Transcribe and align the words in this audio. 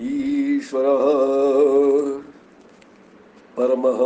ईश्वरः 0.00 1.04
परमः 3.56 4.00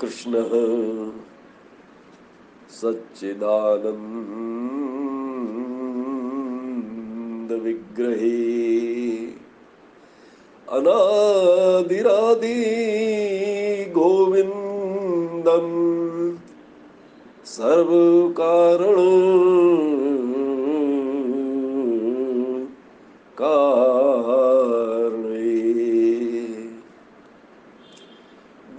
कृष्णः 0.00 0.52
सच्चिदानन्दविग्रहे 7.04 8.32
अनादिरादि 10.76 12.54
गोविन्दम् 13.96 15.74
सर्वकारण 17.56 18.98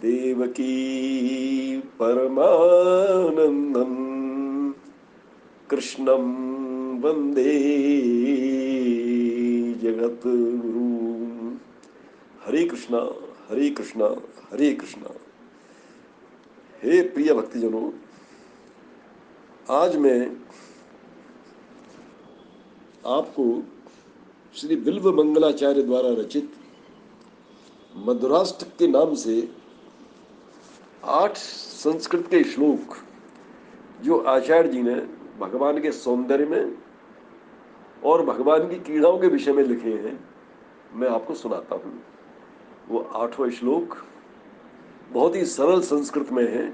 देवकी 0.00 0.74
परमानन्दम् 2.00 2.54
कृष्णं 5.70 6.24
वंदे 7.00 7.54
जगद्गुरु 9.82 10.88
हरे 12.46 12.64
कृष्णा 12.64 13.02
हरे 13.50 13.70
कृष्णा 13.70 14.06
हरे 14.52 14.70
कृष्णा। 14.72 15.10
हे 16.82 17.00
प्रिय 17.08 17.32
भक्तिजनों, 17.34 17.90
आज 19.70 19.96
मैं 19.96 20.20
आपको 23.06 23.44
श्री 24.54 24.76
बिल्व 24.76 25.10
मंगलाचार्य 25.12 25.82
द्वारा 25.82 26.10
रचित 26.12 26.50
मधुराष्टक 27.96 28.76
के 28.78 28.86
नाम 28.86 29.14
से 29.14 29.36
आठ 31.04 31.36
संस्कृत 31.36 32.26
के 32.26 32.42
श्लोक, 32.44 32.96
जो 34.02 34.18
आचार्य 34.18 34.68
जी 34.68 34.82
ने 34.82 34.94
भगवान 35.40 35.80
के 35.80 35.92
सौंदर्य 35.92 36.46
में 36.46 36.76
और 38.04 38.24
भगवान 38.26 38.68
की 38.68 38.80
कीड़ाओं 38.82 39.18
के 39.18 39.26
विषय 39.26 39.52
में 39.52 39.62
लिखे 39.64 39.92
हैं, 39.98 40.18
मैं 40.94 41.08
आपको 41.08 41.34
सुनाता 41.34 41.74
हूँ। 41.74 42.02
वो 42.88 42.98
आठों 43.14 43.50
श्लोक 43.50 43.96
बहुत 45.12 45.36
ही 45.36 45.44
सरल 45.44 45.80
संस्कृत 45.80 46.32
में 46.32 46.52
है 46.52 46.72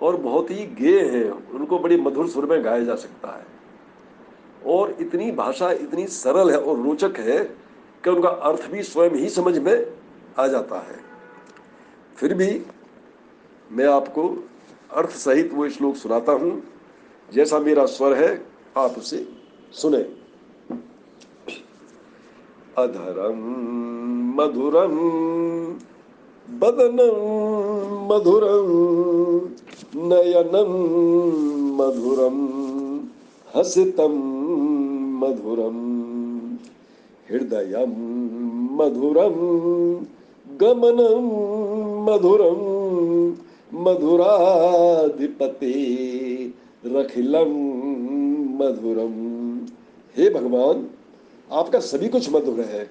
और 0.00 0.16
बहुत 0.16 0.50
ही 0.50 0.66
गेय 0.66 1.00
है। 1.00 1.30
उनको 1.30 1.78
बड़ी 1.78 1.96
मधुर 1.96 2.28
सुर 2.28 2.46
में 2.46 2.64
गाया 2.64 2.84
जा 2.84 2.94
सकता 2.94 3.28
है। 3.28 3.46
और 4.66 4.96
इतनी 5.00 5.30
भाषा 5.32 5.70
इतनी 5.70 6.06
सरल 6.06 6.50
है 6.50 6.60
और 6.60 6.80
रोचक 6.80 7.18
है 7.18 7.38
कि 8.04 8.10
उनका 8.10 8.28
अर्थ 8.28 8.70
भी 8.70 8.82
स्वयं 8.82 9.10
ही 9.10 9.28
समझ 9.28 9.58
में 9.58 9.86
आ 10.38 10.46
जाता 10.46 10.78
है। 10.78 11.00
फिर 12.16 12.34
भी 12.34 12.62
मैं 13.72 13.86
आपको 13.86 14.28
अर्थ 14.92 15.10
सहित 15.10 15.52
वो 15.52 15.68
श्लोक 15.68 15.96
सुनाता 15.96 16.32
हूँ। 16.32 16.62
जैसा 17.32 17.58
मेरा 17.58 17.86
स्वर 17.86 18.14
है, 18.14 18.46
आप 18.76 18.90
उसे 18.90 19.28
सुने। 19.72 20.02
अधरम 22.78 23.38
मधुरम 24.36 24.98
बदनम 26.48 27.18
मधुरम 28.08 28.68
नयनम 30.08 30.72
मधुरम 31.78 32.38
हसितम 33.48 34.16
मधुरम 35.22 35.78
हृदय 37.30 37.74
मधुरम 38.78 39.38
गमनम 40.60 41.26
मधुरम 42.08 42.60
मधुराधिपति 43.84 45.74
रखिलम 46.86 47.52
मधुरम 48.58 49.14
हे 50.16 50.28
भगवान, 50.30 50.86
आपका 51.50 51.78
सभी 51.80 52.08
कुछ 52.08 52.30
मधुर 52.32 52.60
है, 52.62 52.88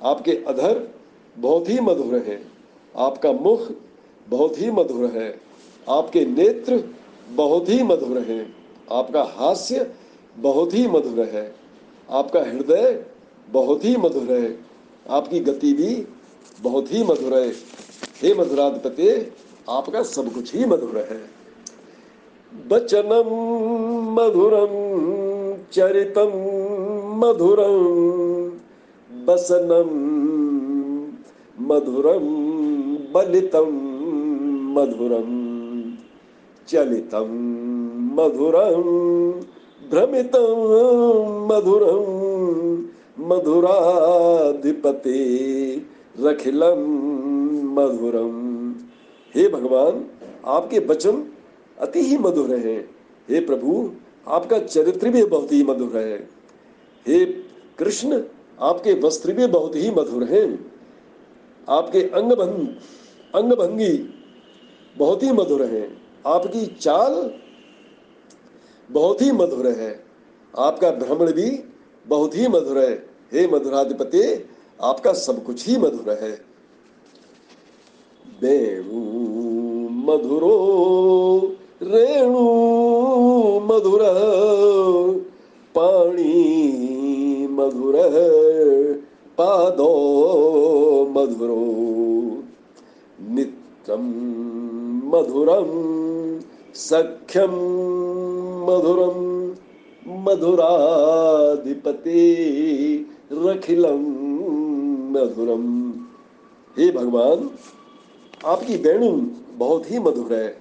आपके 0.00 0.32
अधर 0.48 0.88
बहुत 1.36 1.68
ही 1.68 1.80
मधुर 1.80 2.14
है। 2.26 2.40
आपका 2.94 3.32
मुख 3.32 3.68
बहुत 4.28 4.58
ही 4.58 4.70
मधुर 4.70 5.04
है, 5.10 5.40
आपके 5.88 6.24
नेत्र 6.26 6.82
बहुत 7.30 7.68
ही 7.68 7.82
मधुर 7.82 8.18
है, 8.18 8.46
आपका 8.90 9.22
हास्य 9.36 9.90
बहुत 10.36 10.74
ही 10.74 10.86
मधुर 10.88 11.20
है, 11.24 11.54
आपका 12.08 12.40
हृदय 12.40 13.04
बहुत 13.48 13.84
ही 13.84 13.96
मधुर 13.96 14.32
है, 14.32 14.58
आपकी 15.06 15.40
गति 15.40 15.72
भी 15.72 16.06
बहुत 16.62 16.92
ही 16.92 17.02
मधुर 17.04 17.34
है। 17.34 17.48
हे 18.22 18.34
मधुराधिपति, 18.34 19.10
आपका 19.68 20.02
सब 20.02 20.32
कुछ 20.34 20.54
ही 20.54 20.64
मधुर 20.64 20.96
है। 21.10 21.20
बचनम 22.52 23.30
मधुरम, 24.14 24.74
चरितम 25.72 26.32
मधुरम, 27.18 27.76
बसनम 29.10 29.90
मधुरम। 31.66 32.49
बलितम 33.12 33.68
मधुरम 34.76 35.30
चलितम 36.68 37.30
मधुरम 38.12 38.82
भ्रमितम 39.90 40.58
मधुरम 41.52 42.20
मधुराधिपति 43.26 45.18
रखिलम 46.20 46.82
मधुरम 47.74 48.36
हे 49.34 49.48
भगवान, 49.48 50.04
आपके 50.44 50.78
वचन 50.78 51.24
अति 51.78 52.00
ही 52.00 52.18
मधुर 52.18 52.54
है। 52.54 52.76
हे 53.28 53.40
प्रभु, 53.40 53.90
आपका 54.28 54.58
चरित्र 54.58 55.10
भी 55.10 55.24
बहुत 55.24 55.52
ही 55.52 55.62
मधुर 55.64 55.96
है। 55.96 56.28
हे 57.08 57.24
कृष्ण, 57.78 58.22
आपके 58.60 58.92
वस्त्र 59.00 59.32
भी 59.32 59.46
बहुत 59.46 59.76
ही 59.76 59.90
मधुर 59.90 60.24
हैं। 60.24 60.72
आपके 61.70 61.98
अंग 61.98 62.32
भंग 62.32 62.68
अंग 63.34 63.52
भंगी 63.52 64.14
बहुत 64.98 65.22
ही 65.22 65.32
मधुर 65.32 65.62
है। 65.62 65.96
आपकी 66.26 66.66
चाल 66.66 67.34
बहुत 68.90 69.22
ही 69.22 69.32
मधुर 69.32 69.66
है। 69.66 70.04
आपका 70.58 70.90
भ्रमण 70.90 71.32
भी 71.32 71.64
बहुत 72.08 72.36
ही 72.36 72.48
मधुर 72.48 72.78
है। 72.78 72.92
हे 73.32 73.46
मधुराधिपति, 73.46 74.48
आपका 74.82 75.12
सब 75.12 75.44
कुछ 75.44 75.68
ही 75.68 75.76
मधुर 75.76 76.10
है। 76.12 76.44
वेणु 78.42 79.00
मधुरो, 79.90 81.56
रेणु 81.82 82.44
मधुर, 83.60 84.00
पाणी 85.74 87.46
मधुर, 87.50 87.94
पादो 89.38 89.90
मधुरो। 91.20 92.42
नित्यम 93.20 94.04
मधुरम 95.04 95.70
सख्यम 96.74 97.50
मधुरम 98.66 99.40
मधुराधिपति 100.20 102.16
रखिलम 103.32 104.04
मधुरम 105.10 105.92
हे 106.78 106.92
भगवान, 106.92 107.50
आपकी 108.44 108.76
वेणु 108.76 109.30
बहुत 109.58 109.90
ही 109.90 109.98
मधुर 109.98 110.34
है। 110.34 110.56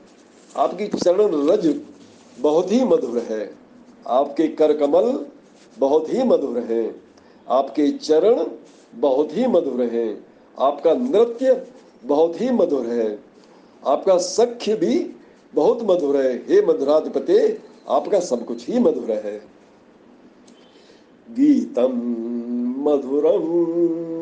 आपकी 0.56 0.88
चरण 0.88 1.50
रज 1.50 1.82
बहुत 2.40 2.72
ही 2.72 2.84
मधुर 2.84 3.18
है। 3.18 3.56
आपके 4.08 4.48
कर 4.48 4.78
कमल 4.78 5.26
बहुत 5.80 6.14
ही 6.14 6.24
मधुर 6.24 6.60
है। 6.60 7.02
आपके 7.50 7.92
चरण 7.92 8.46
बहुत 8.96 9.38
ही 9.38 9.48
मधुर 9.48 9.82
है। 9.82 10.29
आपका 10.60 10.94
नृत्य 10.94 11.68
बहुत 12.06 12.42
ही 12.42 12.50
मधुर 12.50 12.86
है। 12.86 13.20
आपका 13.88 14.18
सख्य 14.18 14.76
भी 14.76 15.16
बहुत 15.56 15.80
मधुर 15.84 16.18
है। 16.18 16.36
हे 16.36 16.66
मधुराधिपति, 16.66 17.60
आपका 17.90 18.20
सब 18.20 18.46
कुछ 18.46 18.70
ही 18.70 18.80
मधुर 18.80 19.12
है। 19.12 19.42
गीतम 21.32 21.92
मधुरम, 22.90 23.44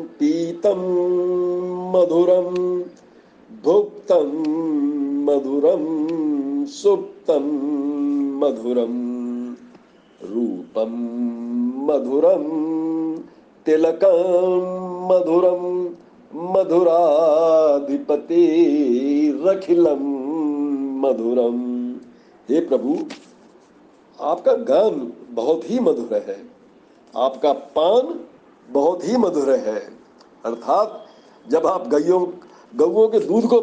पीतम 0.02 0.80
मधुरम, 1.96 2.54
भुक्तम 3.64 4.44
मधुरम, 5.30 5.84
सुप्तम 6.64 7.44
मधुरम, 8.44 9.08
रूपम 10.22 10.92
मधुरम, 11.84 12.44
तिलकम 13.66 15.08
मधुरम। 15.12 15.87
मधुराधिपति 16.32 18.36
रखिलम 19.44 20.02
मधुरम। 21.00 21.58
हे 22.48 22.60
प्रभु, 22.60 22.98
आपका 24.18 24.52
गान 24.52 25.12
बहुत 25.30 25.70
ही 25.70 25.80
मधुर 25.80 26.24
है। 26.28 26.46
आपका 27.14 27.52
पान 27.76 28.20
बहुत 28.68 29.04
ही 29.04 29.16
मधुर 29.16 29.50
है। 29.50 29.92
अर्थात 30.44 31.06
जब 31.46 31.66
आप 31.66 31.88
गैयों 31.88 32.26
गौओं 32.72 33.08
के 33.08 33.20
दूध 33.20 33.46
को 33.46 33.60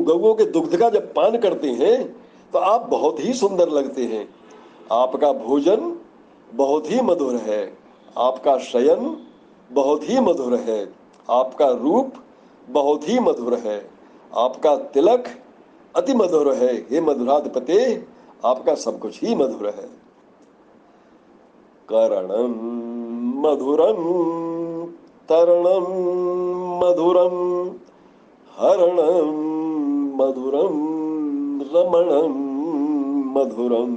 गौओं 0.00 0.34
के 0.34 0.46
दुग्ध 0.46 0.76
का 0.76 0.90
जब 0.90 1.14
पान 1.14 1.38
करते 1.38 1.72
हैं 1.72 2.16
तो 2.52 2.58
आप 2.58 2.90
बहुत 2.90 3.20
ही 3.20 3.32
सुंदर 3.32 3.68
लगते 3.68 4.04
हैं। 4.04 4.28
आपका 4.92 5.32
भोजन 5.32 5.98
बहुत 6.50 6.90
ही 6.90 7.00
मधुर 7.00 7.36
है। 7.36 7.78
आपका 8.18 8.58
शयन 8.62 9.16
बहुत 9.70 10.10
ही 10.10 10.20
मधुर 10.20 10.56
है। 10.56 11.03
आपका 11.30 11.68
रूप 11.68 12.12
बहुत 12.70 13.08
ही 13.08 13.18
मधुर 13.18 13.54
है। 13.54 13.90
आपका 14.34 14.76
तिलक 14.76 15.24
अति 15.96 16.14
मधुर 16.14 16.54
है। 16.54 16.74
हे 16.74 17.00
मधुराधिपते, 17.00 18.06
आपका 18.44 18.74
सब 18.74 18.98
कुछ 18.98 19.22
ही 19.22 19.34
मधुर 19.34 19.66
है। 19.66 20.04
करणम 21.88 22.54
मधुरम 23.40 24.04
तरणम 25.28 25.86
मधुरम 26.84 27.36
हरणम 28.58 29.54
मधुरम 30.16 30.74
रमणम 31.74 32.34
मधुरम 33.38 33.94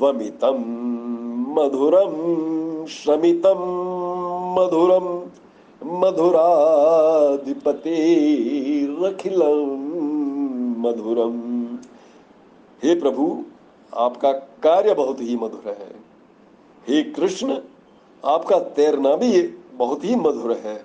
वमितम 0.00 0.64
मधुरम 1.48 2.14
शमितम 2.86 3.60
मधुरम 4.58 5.22
मधुराधिपति 5.82 7.96
रखिलम 9.02 9.88
मधुरम। 10.78 11.78
हे 12.82 13.00
प्रभु, 13.00 13.44
आपका 13.96 14.32
कार्य 14.32 14.94
बहुत 14.94 15.20
ही 15.20 15.36
मधुर 15.36 15.62
है। 15.66 15.94
हे 16.88 17.02
कृष्ण, 17.02 17.58
आपका 18.24 18.58
तैरना 18.58 19.16
भी 19.16 19.54
बहुत 19.74 20.04
ही 20.04 20.16
मधुर 20.16 20.52
है। 20.52 20.84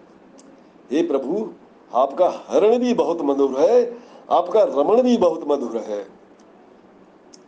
हे 0.91 1.07
प्रभु, 1.07 1.53
आपका 1.93 2.43
हरण 2.47 2.77
भी 2.77 2.93
बहुत 2.93 3.21
मधुर 3.21 3.59
है, 3.59 3.97
आपका 4.31 4.63
रमण 4.63 5.01
भी 5.01 5.17
बहुत 5.17 5.41
मधुर 5.47 5.77
है। 5.77 6.07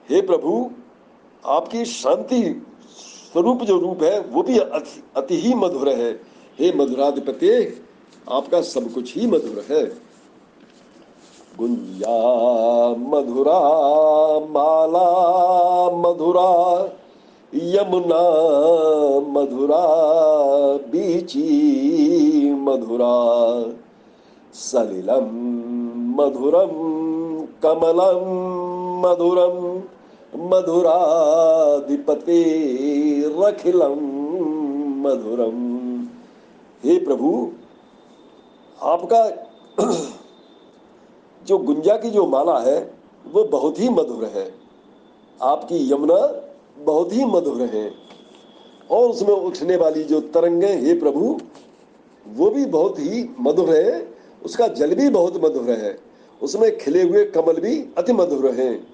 हे 0.09 0.21
प्रभु, 0.21 0.71
आपकी 1.45 1.85
शांति 1.85 2.65
स्वरूप 3.33 3.61
जो 3.61 3.79
रूप 3.79 4.03
है, 4.03 4.19
वो 4.19 4.43
भी 4.43 4.59
अति 5.15 5.35
ही 5.35 5.53
मधुर 5.53 5.89
है। 5.89 6.34
हे 6.59 6.71
मधुराधिपति, 6.73 7.81
आपका 8.31 8.61
सब 8.61 8.93
कुछ 8.93 9.15
ही 9.15 9.27
मधुर 9.27 9.65
है। 9.71 9.85
गुंजा 11.57 12.89
मधुरा, 12.89 13.59
माला, 14.49 15.09
मधुरा, 15.97 16.51
यमुना, 17.55 18.23
मधुरा, 19.29 19.85
बीची, 20.91 21.49
मधुरा, 22.53 23.63
सलिलम, 24.53 25.29
मधुरम, 26.21 26.71
कमलम, 27.63 28.25
मधुरम, 29.05 29.81
मधुराधिपति, 30.55 31.13
रखिलम, 33.39 33.99
मधुरम। 35.07 35.64
हे 36.83 37.05
प्रभु, 37.05 37.51
आपका 38.81 39.51
जो 41.45 41.57
गुंजा 41.57 41.97
की 41.97 42.09
जो 42.09 42.25
माला 42.25 42.59
है, 42.59 42.93
वो 43.27 43.43
बहुत 43.43 43.79
ही 43.79 43.89
मधुर 43.89 44.25
है। 44.25 44.53
आपकी 45.41 45.93
यमुना 45.93 46.49
बहुत 46.77 47.13
ही 47.13 47.25
मधुर 47.25 47.61
है। 47.61 47.91
और 48.91 49.09
उसमें 49.09 49.35
उठने 49.35 49.75
वाली 49.75 50.03
जो 50.03 50.19
तरंगे, 50.21 50.67
हे 50.67 50.93
प्रभु, 50.99 51.39
वो 52.27 52.49
भी 52.49 52.65
बहुत 52.65 52.99
ही 52.99 53.35
मधुर 53.39 53.69
है। 53.69 54.15
उसका 54.45 54.67
जल 54.67 54.95
भी 54.95 55.09
बहुत 55.09 55.43
मधुर 55.43 55.69
है। 55.69 55.99
उसमें 56.41 56.77
खिले 56.77 57.03
हुए 57.03 57.25
कमल 57.25 57.53
भी 57.53 57.89
अति 57.97 58.13
मधुर 58.13 58.51
हैं। 58.51 58.87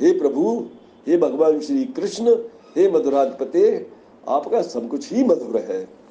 हे 0.00 0.18
प्रभु, 0.18 0.66
हे 1.08 1.16
भगवान 1.16 1.60
श्री 1.60 1.84
कृष्ण, 1.84 2.34
हे 2.76 2.90
मधुराधिपते, 2.90 3.90
आपका 4.28 4.62
सब 4.62 4.88
कुछ 4.88 5.12
ही 5.12 5.24
मधुर 5.24 5.56
है। 5.56 6.05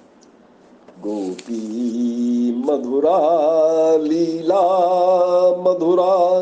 गोपी 1.04 2.64
मधुरा, 2.68 3.18
लीला 3.96 4.62
मधुरा, 5.62 6.42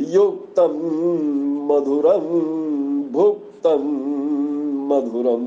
युक्तम 0.00 0.72
मधुरम, 1.72 2.26
भुक्तम 3.12 3.82
मधुरम 4.92 5.46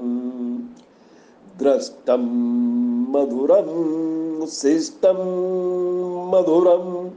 दृष्टम 1.60 2.24
मधुरम 3.10 3.70
शिष्टम 4.46 5.20
मधुरम, 6.36 7.12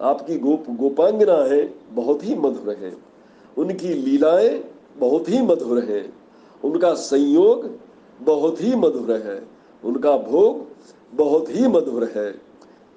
आपकी 0.04 0.38
गोप 0.38 0.64
गोपांगना 0.70 1.34
है, 1.34 1.74
बहुत 1.92 2.26
ही 2.26 2.36
मधुर 2.36 2.76
है। 2.76 2.98
उनकी 3.58 3.88
लीलाएँ 3.88 4.64
बहुत 4.98 5.30
ही 5.30 5.42
मधुर 5.42 5.84
है। 5.84 6.14
उनका 6.64 6.94
संयोग 6.94 7.70
बहुत 8.22 8.62
ही 8.62 8.76
मधुर 8.76 9.12
है। 9.12 9.48
उनका 9.86 10.18
भोग 10.18 10.66
बहुत 11.18 11.46
ही 11.50 11.68
मधुर 11.68 12.12
है। 12.16 12.32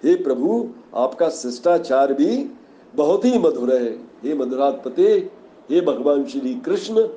हे 0.05 0.14
प्रभु, 0.14 0.69
आपका 0.94 1.29
शिष्टाचार 1.29 2.12
भी 2.12 2.50
बहुत 2.94 3.25
ही 3.25 3.38
मधुर 3.38 3.75
है। 3.75 3.88
हे 4.25 4.35
मधुरात्पते 4.35 5.31
हे 5.70 5.81
भगवान 5.81 6.25
श्री 6.25 6.55
कृष्ण, 6.55 7.08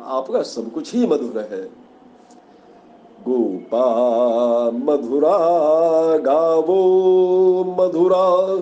आपका 0.00 0.42
सब 0.42 0.72
कुछ 0.72 0.94
ही 0.94 1.06
मधुर 1.06 1.40
है। 1.40 1.62
गोपा 3.28 3.86
मधुरा, 4.70 5.38
गावो 6.18 6.84
मधुरा। 7.78 8.58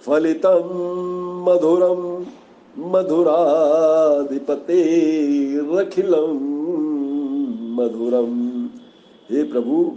फलितम 0.00 1.44
मधुरम, 1.48 2.26
मधुराधिपते 2.78 4.80
रखिलम 5.76 6.54
मधुरम। 7.80 8.68
हे 9.30 9.42
प्रभु, 9.42 9.96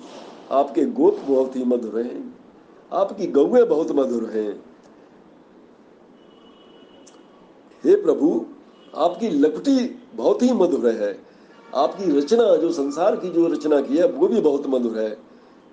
आपके 0.51 0.85
गोप 0.85 1.17
बहुत 1.27 1.55
ही 1.55 1.63
मधुर 1.63 2.01
हैं। 2.01 2.37
आपकी 2.93 3.27
गौए 3.27 3.63
बहुत 3.63 3.91
मधुर 3.91 4.23
हैं। 4.23 4.63
हे 7.85 7.95
प्रभु 7.95 8.45
आपकी 8.97 9.29
लकटी 9.29 10.01
बहुत 10.15 10.43
ही 10.43 10.51
मधुर 10.53 10.89
है। 10.89 11.19
आपकी 11.75 12.11
रचना, 12.17 12.55
जो 12.55 12.71
संसार 12.71 13.15
की 13.15 13.29
जो 13.29 13.47
रचना 13.47 13.81
की 13.81 13.97
है, 13.97 14.07
वो 14.07 14.27
भी 14.27 14.41
बहुत 14.41 14.67
मधुर 14.67 14.99
है। 14.99 15.17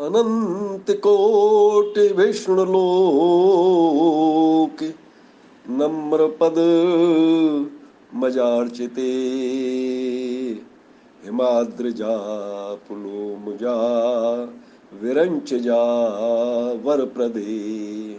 अनन्तकोटि 0.00 2.00
विष्णुलोक 2.00 4.94
नम्रपद 5.70 6.58
मजार्चिते 8.14 9.10
हिमाद्रजा 11.24 12.14
पुलोमुजा 12.74 13.74
विरञ्चजा 15.02 15.82
वरप्रदे। 16.84 18.16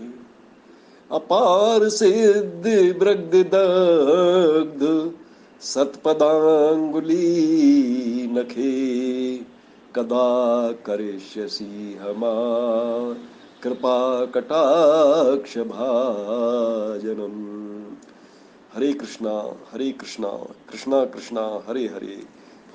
अपार 1.11 1.89
सिद्ध 1.89 2.67
दग्ध 3.53 5.11
सतपदांगुली 5.61 7.27
नखे। 8.31 8.89
कदा 9.95 10.71
करिष्यसि 10.71 11.97
हमा 12.01 12.33
कृपा 13.63 14.25
कटाक्ष 14.25 15.57
भाजनम। 15.57 17.37
हरे 18.73 18.93
कृष्णा 18.93 19.55
हरे 19.73 19.91
कृष्णा 19.91 20.29
कृष्णा 20.71 21.05
कृष्णा, 21.05 21.63
हरे 21.67 21.87
हरे। 21.87 22.23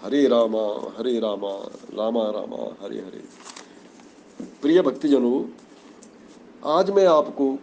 हरे 0.03 0.29
रामा 0.29 0.93
हरे 0.99 1.19
रामा 1.21 1.53
रामा 1.95 2.25
रामा, 2.31 2.85
हरे 2.85 2.99
हरे। 2.99 3.23
प्रिय 4.63 4.83
भक्तिजनों, 4.83 5.45
आज 6.67 6.91
मैं 6.91 7.07
आपको 7.07 7.59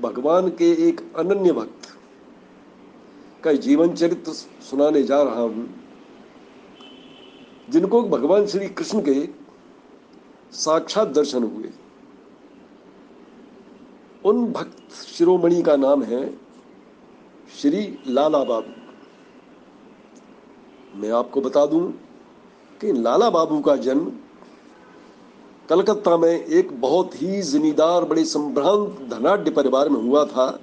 भगवान 0.00 0.48
के 0.48 0.88
एक 0.88 1.12
अनन्य 1.16 1.52
भक्त 1.52 1.98
का 3.44 3.52
जीवन 3.52 3.92
चरित्र 3.92 4.32
सुनाने 4.70 5.02
जा 5.02 5.22
रहा 5.22 5.40
हूँ। 5.40 5.81
जिनको 7.70 8.02
भगवान 8.02 8.46
श्री 8.46 8.68
कृष्ण 8.68 9.00
के 9.00 9.28
साक्षात 10.52 11.08
दर्शन 11.08 11.42
हुए। 11.42 11.70
उन 14.24 14.46
भक्त 14.46 14.92
शिरोमणि 14.92 15.62
का 15.62 15.76
नाम 15.76 16.02
है 16.02 16.36
श्री 17.60 17.98
लाला 18.06 18.44
बाबू। 18.44 18.72
मैं 20.98 21.10
आपको 21.10 21.40
बता 21.40 21.66
दूँ 21.66 21.92
कि 22.80 22.92
लाला 22.92 23.30
बाबू 23.30 23.60
का 23.60 23.76
जन्म 23.76 24.12
कलकत्ता 25.68 26.16
में 26.16 26.44
एक 26.44 26.80
बहुत 26.80 27.22
ही 27.22 27.42
जिमीदार, 27.42 28.04
बड़े 28.04 28.24
संभ्रांत, 28.24 29.08
धनाढ़ 29.10 29.48
परिवार 29.50 29.88
में 29.88 30.00
हुआ 30.02 30.24
था। 30.24 30.60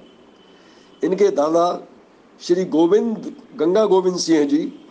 इनके 1.04 1.28
दादा 1.28 1.86
श्री 2.40 2.64
गोविंद, 2.64 3.36
गंगा 3.56 3.84
गोविंद 3.84 4.16
सिंह 4.16 4.44
जी 4.44 4.89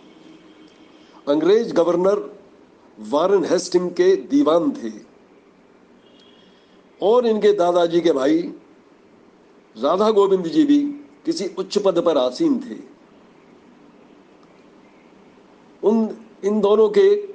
अंग्रेज़ 1.28 1.74
गवर्नर 1.74 2.38
वारन 2.98 3.44
हेस्टिंग 3.44 3.90
के 3.90 4.16
दीवान 4.16 4.70
थे। 4.70 4.92
और 7.02 7.26
इनके 7.26 7.52
दादाजी 7.52 8.00
के 8.00 8.12
भाई 8.12 8.38
राधा 9.78 10.10
गोविंद 10.10 10.46
जी 10.46 10.64
भी 10.64 10.82
किसी 11.24 11.50
उच्च 11.58 11.78
पद 11.78 12.02
पर 12.04 12.18
आसीन 12.18 12.58
थे। 12.58 12.76
उन, 15.88 16.24
इन 16.44 16.60
दोनों 16.60 16.88
के 16.88 17.30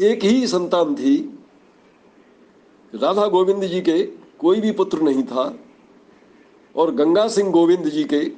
एक 0.00 0.24
ही 0.24 0.46
संतान 0.46 0.94
थी। 0.94 1.38
राधा 2.94 3.26
गोविंद 3.26 3.64
जी 3.64 3.80
के 3.80 4.02
कोई 4.38 4.60
भी 4.60 4.72
पुत्र 4.72 5.02
नहीं 5.02 5.22
था 5.22 5.58
और 6.76 6.94
गंगा 6.94 7.28
सिंह 7.28 7.50
गोविंद 7.50 7.88
जी 7.88 8.04
के 8.04 8.32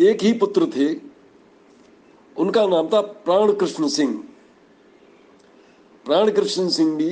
एक 0.00 0.22
ही 0.22 0.32
पुत्र 0.32 0.66
थे। 0.66 1.03
उनका 2.36 2.66
नाम 2.66 2.88
था 2.88 3.00
प्राण 3.00 3.52
कृष्ण 3.52 3.88
सिंह। 3.88 4.24
प्राण 6.06 6.30
कृष्ण 6.30 6.68
सिंह 6.68 6.96
भी 6.96 7.10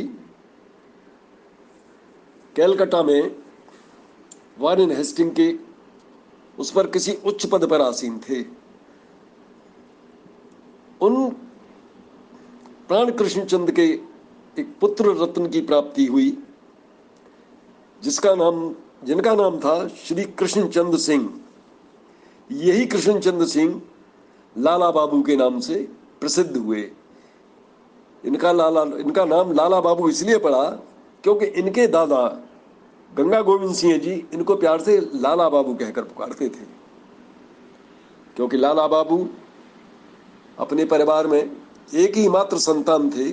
कैलकाटा 2.57 3.03
में 3.03 3.37
वारन 4.59 4.91
हेस्टिंग 4.91 5.31
के 5.31 5.55
उस 6.59 6.71
पर 6.71 6.87
किसी 6.87 7.13
उच्च 7.25 7.47
पद 7.47 7.69
पर 7.71 7.81
आसीन 7.81 8.19
थे। 8.19 8.41
उन 11.01 11.31
प्राण 12.89 13.11
कृष्णचंद 13.11 13.71
के 13.71 13.87
एक 14.59 14.75
पुत्र 14.81 15.15
रत्न 15.23 15.49
की 15.49 15.61
प्राप्ति 15.61 16.07
हुई, 16.07 16.39
जिसका 18.03 18.35
नाम, 18.35 18.75
जिनका 19.05 19.35
नाम 19.35 19.59
था 19.61 19.89
श्री 19.89 20.25
कृष्णचंद 20.25 20.97
सिंह। 20.97 21.41
यही 22.51 22.87
कृष्णचंद 22.87 23.47
सिंह 23.47 23.83
लाला 24.59 24.91
बाबू 24.91 25.23
के 25.23 25.37
नाम 25.37 25.61
से 25.61 25.75
प्रसिद्ध 26.21 26.57
हुए। 26.57 26.91
इनका 28.25 28.53
लाला, 28.53 28.83
इनका 28.83 29.25
नाम 29.25 29.53
लाला 29.53 29.81
बाबू 29.81 30.09
इसलिए 30.09 30.39
पड़ा 30.39 30.65
क्योंकि 31.23 31.47
इनके 31.47 31.87
दादा 31.87 32.39
गंगा 33.17 33.41
गोविंद 33.43 33.75
सिंह 33.75 33.99
जी 33.99 34.13
इनको 34.35 34.57
प्यार 34.57 34.81
से 34.81 34.99
लाला 35.15 35.49
बाबू 35.49 35.75
कहकर 35.75 36.03
पुकारते 36.03 36.49
थे। 36.49 36.65
क्योंकि 38.37 38.57
लाला 38.57 38.87
बाबू 38.87 39.29
अपने 40.59 40.85
परिवार 40.85 41.27
में 41.27 41.57
एक 41.95 42.17
ही 42.17 42.29
मात्र 42.29 42.59
संतान 42.59 43.11
थे, 43.11 43.31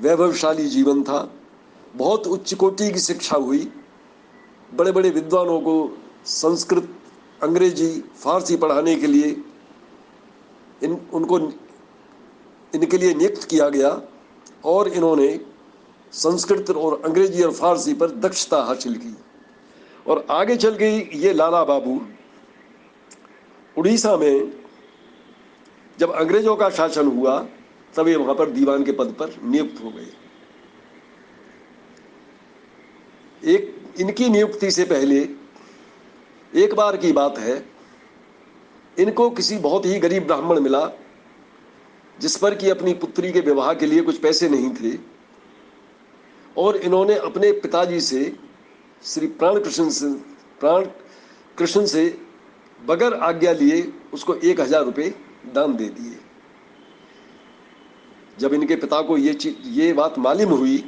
वैभवशाली 0.00 0.66
जीवन 0.66 1.02
था, 1.02 1.30
बहुत 1.96 2.26
उच्च 2.26 2.54
कोटि 2.54 2.90
की 2.92 2.98
शिक्षा 2.98 3.36
हुई 3.36 3.72
बड़े 4.74 4.92
बड़े 4.92 5.10
विद्वानों 5.10 5.60
को 5.60 5.98
संस्कृत, 6.26 6.88
अंग्रेज़ी, 7.42 8.00
फारसी 8.00 8.56
पढ़ाने 8.56 8.96
के 8.96 9.06
लिए 9.06 9.42
इन, 10.82 11.00
उनको 11.12 11.38
इनके 12.74 12.98
लिए 12.98 13.14
नियुक्त 13.14 13.44
किया 13.44 13.68
गया 13.68 13.90
और 14.64 14.88
इन्होंने 14.88 15.40
संस्कृत 16.12 16.70
और 16.70 17.02
अंग्रेज़ी 17.04 17.42
और 17.42 17.52
फारसी 17.52 17.94
पर 17.94 18.10
दक्षता 18.10 18.62
हासिल 18.62 18.94
की। 18.94 19.16
और 20.06 20.26
आगे 20.30 20.56
चल 20.56 20.74
गई 20.74 20.98
ये 21.14 21.32
लाला 21.32 21.64
बाबू 21.64 22.00
उड़ीसा 23.76 24.16
में 24.16 24.52
जब 25.98 26.12
अंग्रेज़ों 26.12 26.56
का 26.56 26.70
शासन 26.70 27.06
हुआ, 27.06 27.46
तब 27.94 28.08
ये 28.08 28.16
वहाँ 28.16 28.34
पर 28.34 28.50
दीवान 28.50 28.84
के 28.84 28.92
पद 28.92 29.14
पर 29.18 29.34
नियुक्त 29.44 29.82
हो 29.84 29.90
गए। 29.90 30.06
एक, 33.44 33.74
इनकी 34.00 34.28
नियुक्ति 34.28 34.70
से 34.70 34.84
पहले 34.84 35.18
एक 36.54 36.74
बार 36.74 36.96
की 36.96 37.12
बात 37.12 37.38
है 37.38 37.75
इनको 38.96 39.28
किसी 39.30 39.56
बहुत 39.58 39.86
ही 39.86 39.98
गरीब 39.98 40.26
ब्राह्मण 40.26 40.60
मिला, 40.60 40.86
जिस 42.18 42.36
पर 42.36 42.54
कि 42.54 42.70
अपनी 42.70 42.92
पुत्री 42.94 43.32
के 43.32 43.40
विवाह 43.42 43.72
के 43.74 43.86
लिए 43.86 44.02
कुछ 44.02 44.18
पैसे 44.18 44.48
नहीं 44.48 44.70
थे। 44.74 44.96
और 46.56 46.76
इन्होंने 46.78 47.14
अपने 47.20 47.52
पिताजी 47.52 48.00
से, 48.00 48.32
श्री 49.02 49.26
प्राण 49.28 49.58
कृष्ण 49.60 49.88
से, 49.90 50.08
प्राण 50.60 50.84
कृष्ण 51.58 51.84
से 51.86 52.06
बगैर 52.80 53.14
आज्ञा 53.14 53.52
लिए 53.52 53.92
उसको 54.14 54.34
एक 54.34 54.60
हज़ार 54.60 54.84
रुपये 54.84 55.14
दान 55.54 55.76
दे 55.76 55.88
दिए। 55.90 56.18
जब 58.38 58.54
इनके 58.54 58.76
पिता 58.76 59.00
को 59.02 59.16
ये 59.16 59.36
ये 59.74 59.92
बात 59.92 60.18
मालूम 60.18 60.50
हुई 60.52 60.78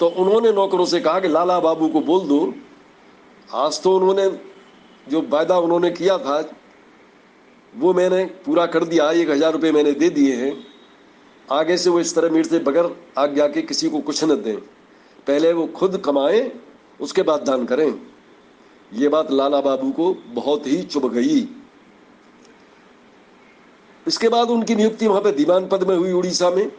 तो 0.00 0.06
उन्होंने 0.08 0.52
नौकरों 0.52 0.84
से 0.86 1.00
कहा 1.00 1.20
कि, 1.20 1.28
लाला 1.28 1.58
बाबू 1.60 1.88
को 1.88 2.00
बोल 2.02 2.26
दो, 2.28 2.54
आज 3.54 3.82
तो 3.82 3.94
उन्होंने 3.96 4.28
जो 5.08 5.20
वायदा 5.22 5.58
उन्होंने 5.58 5.90
किया 5.90 6.18
था, 6.18 6.40
वो 7.72 7.92
मैंने 7.94 8.24
पूरा 8.44 8.66
कर 8.66 8.84
दिया। 8.84 9.10
एक 9.12 9.30
हज़ार 9.30 9.52
रुपये 9.52 9.72
मैंने 9.72 9.92
दे 9.92 10.08
दिए 10.10 10.34
हैं। 10.36 10.52
आगे 11.48 11.76
से 11.78 11.90
वो 11.90 12.00
इस 12.00 12.14
तरह 12.14 12.30
मीट 12.30 12.46
से 12.46 12.58
बगैर 12.58 12.94
आज्ञा 13.18 13.48
के 13.48 13.62
किसी 13.62 13.88
को 13.88 14.00
कुछ 14.00 14.24
न 14.24 14.36
दें। 14.42 14.56
पहले 15.26 15.52
वो 15.52 15.66
खुद 15.66 15.96
कमाएँ, 16.04 16.50
उसके 17.00 17.22
बाद 17.22 17.42
दान 17.42 17.64
करें। 17.66 18.00
ये 18.92 19.08
बात 19.08 19.30
लाला 19.30 19.60
बाबू 19.60 19.90
को 19.90 20.12
बहुत 20.30 20.66
ही 20.66 20.82
चुभ 20.82 21.12
गई। 21.12 21.46
इसके 24.06 24.28
बाद 24.28 24.50
उनकी 24.50 24.74
नियुक्ति 24.74 25.06
वहाँ 25.06 25.20
पर 25.20 25.30
दीवान 25.30 25.66
पद 25.68 25.88
में 25.88 25.96
हुई 25.96 26.12
उड़ीसा 26.12 26.50
में। 26.50 26.70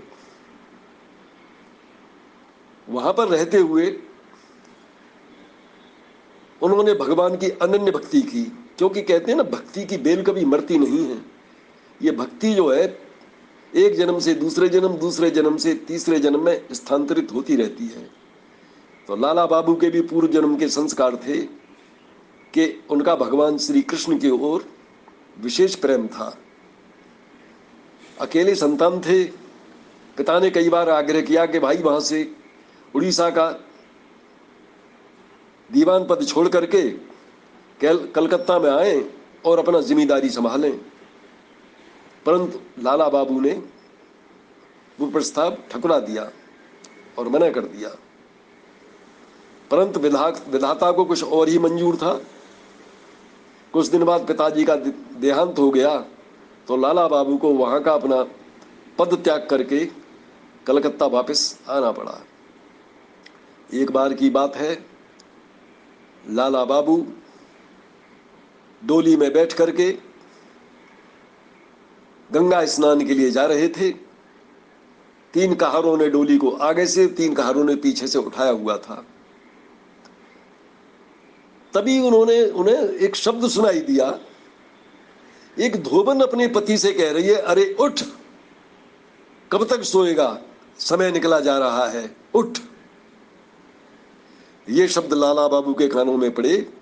वहाँ 2.87 3.13
पर 3.13 3.27
रहते 3.27 3.57
हुए 3.57 3.85
उन्होंने 6.61 6.93
भगवान 6.93 7.35
की 7.35 7.49
अनन्य 7.49 7.91
भक्ति 7.91 8.21
की, 8.21 8.43
क्योंकि 8.77 9.01
कहते 9.01 9.31
हैं 9.31 9.37
ना, 9.37 9.43
भक्ति 9.43 9.85
की 9.85 9.97
बेल 9.97 10.23
कभी 10.23 10.45
मरती 10.45 10.77
नहीं 10.77 11.05
है। 11.05 11.17
ये 12.01 12.11
भक्ति 12.11 12.53
जो 12.53 12.69
है, 12.69 12.99
एक 13.75 13.95
जन्म 13.95 14.19
से 14.19 14.33
दूसरे 14.33 14.69
जन्म 14.69 14.87
दूसरे 14.87 15.29
जन्म 15.29 15.57
से 15.57 15.73
तीसरे 15.73 16.19
जन्म 16.19 16.45
में 16.45 16.61
स्थानांतरित 16.71 17.33
होती 17.33 17.55
रहती 17.55 17.85
है। 17.85 18.09
तो 19.07 19.15
लाला 19.15 19.45
बाबू 19.45 19.75
के 19.75 19.89
भी 19.89 20.01
पूर्व 20.01 20.27
जन्म 20.27 20.55
के 20.55 20.69
संस्कार 20.69 21.15
थे 21.15 21.37
कि 22.53 22.83
उनका 22.89 23.15
भगवान 23.15 23.57
श्री 23.57 23.81
कृष्ण 23.81 24.17
की 24.17 24.29
ओर 24.29 24.65
विशेष 25.41 25.75
प्रेम 25.75 26.07
था। 26.07 26.37
अकेले 28.21 28.55
संतान 28.55 28.99
थे, 28.99 29.23
पिता 30.17 30.39
ने 30.39 30.49
कई 30.49 30.69
बार 30.69 30.89
आग्रह 30.89 31.21
किया 31.21 31.45
कि 31.45 31.59
भाई 31.59 31.77
वहाँ 31.77 31.99
से 31.99 32.31
उड़ीसा 32.95 33.29
का 33.29 33.49
दीवान 35.69 36.05
पद 36.05 36.25
छोड़ 36.27 36.47
करके 36.49 36.81
कलकत्ता 37.79 38.57
में 38.59 38.69
आए 38.71 39.03
और 39.45 39.59
अपना 39.59 39.79
ज़िम्मेदारी 39.81 40.29
संभालें। 40.29 40.71
परंतु 42.25 42.59
लाला 42.83 43.07
बाबू 43.09 43.39
ने 43.41 43.51
वो 44.99 45.07
प्रस्ताव 45.07 45.57
ठकुरा 45.71 45.99
दिया 46.01 46.29
और 47.17 47.27
मना 47.29 47.49
कर 47.51 47.65
दिया। 47.67 47.89
परंतु 49.71 49.99
विधाता 49.99 50.91
को 50.91 51.05
कुछ 51.05 51.23
और 51.23 51.49
ही 51.49 51.59
मंजूर 51.59 51.95
था। 51.95 52.13
कुछ 53.73 53.87
दिन 53.87 54.03
बाद 54.03 54.25
पिताजी 54.27 54.63
का 54.65 54.75
देहांत 54.75 55.59
हो 55.59 55.69
गया 55.71 55.97
तो 56.67 56.77
लाला 56.77 57.07
बाबू 57.07 57.37
को 57.37 57.49
वहाँ 57.53 57.81
का 57.83 57.93
अपना 57.93 58.23
पद 58.99 59.17
त्याग 59.23 59.47
करके 59.49 59.85
कलकत्ता 60.67 61.05
वापस 61.07 61.41
आना 61.69 61.91
पड़ा। 61.91 62.19
एक 63.73 63.91
बार 63.91 64.13
की 64.13 64.29
बात 64.29 64.55
है 64.55 64.75
लाला 66.29 66.65
बाबू 66.65 67.07
डोली 68.85 69.15
में 69.15 69.33
बैठ 69.33 69.53
करके 69.53 69.91
गंगा 72.31 72.65
स्नान 72.65 73.07
के 73.07 73.13
लिए 73.13 73.31
जा 73.31 73.45
रहे 73.45 73.67
थे। 73.67 73.91
तीन 75.33 75.55
कहारों 75.55 75.97
ने 75.97 76.09
डोली 76.09 76.37
को 76.37 76.49
आगे 76.49 76.87
से, 76.87 77.07
तीन 77.07 77.33
कहारों 77.33 77.63
ने 77.63 77.75
पीछे 77.75 78.07
से 78.07 78.19
उठाया 78.19 78.51
हुआ 78.51 78.77
था। 78.77 79.05
तभी 81.73 81.99
उन्होंने 81.99 82.45
उन्हें 82.45 82.77
एक 82.77 83.15
शब्द 83.15 83.47
सुनाई 83.47 83.79
दिया। 83.79 84.19
एक 85.59 85.83
धोबन 85.83 86.19
अपने 86.21 86.47
पति 86.47 86.77
से 86.77 86.93
कह 86.93 87.11
रही 87.11 87.27
है, 87.27 87.35
अरे, 87.35 87.75
उठ! 87.79 88.01
कब 89.51 89.67
तक 89.67 89.83
सोएगा? 89.83 90.41
समय 90.79 91.11
निकला 91.11 91.39
जा 91.39 91.57
रहा 91.57 91.87
है। 91.87 92.15
उठ! 92.33 92.57
ये 94.69 94.87
शब्द 94.87 95.13
लाला 95.13 95.47
बाबू 95.47 95.73
के 95.73 95.87
कानों 95.87 96.17
में 96.17 96.33
पड़े। 96.33 96.73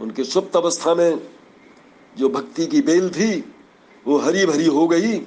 उनके 0.00 0.24
सुप्त 0.24 0.56
अवस्था 0.56 0.94
में 0.94 1.28
जो 2.18 2.28
भक्ति 2.28 2.66
की 2.66 2.82
बेल 2.82 3.10
थी, 3.10 3.54
वो 4.06 4.18
हरी 4.18 4.46
भरी 4.46 4.66
हो 4.66 4.88
गई 4.88 5.26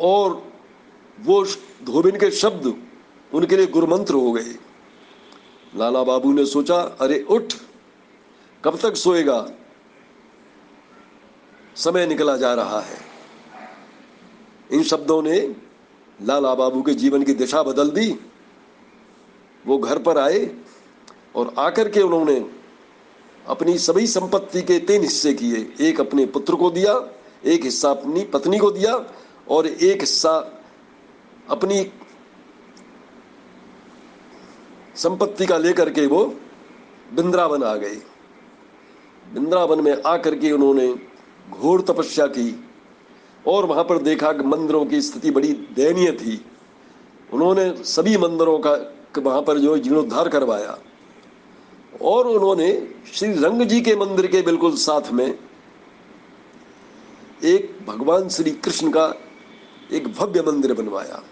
और 0.00 0.52
वो 1.20 1.44
धोबिन 1.84 2.16
के 2.16 2.30
शब्द 2.30 2.74
उनके 3.34 3.56
लिए 3.56 3.66
गुरुमंत्र 3.66 4.14
हो 4.14 4.32
गए। 4.32 4.56
लाला 5.76 6.02
बाबू 6.02 6.32
ने 6.32 6.46
सोचा, 6.46 6.80
अरे 6.80 7.22
उठ, 7.22 7.54
कब 8.64 8.78
तक 8.78 8.96
सोएगा? 8.96 9.50
समय 11.76 12.06
निकला 12.06 12.36
जा 12.36 12.54
रहा 12.54 12.80
है। 12.80 12.98
इन 14.72 14.82
शब्दों 14.82 15.22
ने 15.22 15.56
लाला 16.22 16.54
बाबू 16.54 16.82
के 16.82 16.94
जीवन 16.94 17.22
की 17.22 17.34
दिशा 17.34 17.62
बदल 17.62 17.90
दी। 17.90 18.18
वो 19.66 19.78
घर 19.78 19.98
पर 19.98 20.18
आए 20.18 20.56
और 21.36 21.54
आकर 21.58 21.88
के 21.88 22.00
उन्होंने 22.00 22.50
अपनी 23.46 23.78
सभी 23.78 24.06
संपत्ति 24.06 24.62
के 24.62 24.78
तीन 24.78 25.02
हिस्से 25.02 25.32
किए। 25.34 25.72
एक 25.80 26.00
अपने 26.00 26.26
पुत्र 26.26 26.54
को 26.54 26.70
दिया, 26.70 26.94
एक 27.44 27.64
हिस्सा 27.64 27.90
अपनी 27.90 28.22
पत्नी 28.24 28.58
को 28.58 28.70
दिया 28.70 28.94
और 29.48 29.66
एक 29.66 30.00
हिस्सा 30.00 30.60
अपनी 31.48 31.90
संपत्ति 34.96 35.46
का 35.46 35.58
लेकर 35.58 35.90
के 35.90 36.06
वो 36.06 36.24
वृंदावन 37.14 37.62
आ 37.62 37.74
गए। 37.76 37.96
वृंदावन 39.32 39.80
में 39.80 40.02
आकर 40.02 40.34
के 40.34 40.52
उन्होंने 40.52 40.94
घोर 41.50 41.80
तपस्या 41.80 42.26
की 42.26 42.64
और 43.46 43.64
वहाँ 43.64 43.84
पर 43.84 43.98
देखा 43.98 44.32
कि 44.32 44.44
मंदिरों 44.44 44.84
की 44.86 45.00
स्थिति 45.02 45.30
बड़ी 45.30 45.52
दयनीय 45.76 46.12
थी। 46.12 46.44
उन्होंने 47.32 47.84
सभी 47.84 48.16
मंदिरों 48.16 48.58
का 48.58 48.74
वहाँ 49.18 49.42
पर 49.42 49.58
जो 49.58 49.76
जीर्णोद्धार 49.78 50.28
करवाया। 50.28 50.78
और 52.02 52.26
उन्होंने 52.26 52.88
श्री 53.14 53.32
रंग 53.32 53.62
जी 53.62 53.80
के 53.80 53.96
मंदिर 53.96 54.26
के 54.26 54.42
बिल्कुल 54.42 54.74
साथ 54.74 55.10
में 55.12 55.38
एक 57.44 57.78
भगवान 57.86 58.28
श्री 58.28 58.50
कृष्ण 58.50 58.90
का 58.90 59.14
एक 59.92 60.08
भव्य 60.08 60.42
मंदिर 60.42 60.72
बनवाया। 60.74 61.22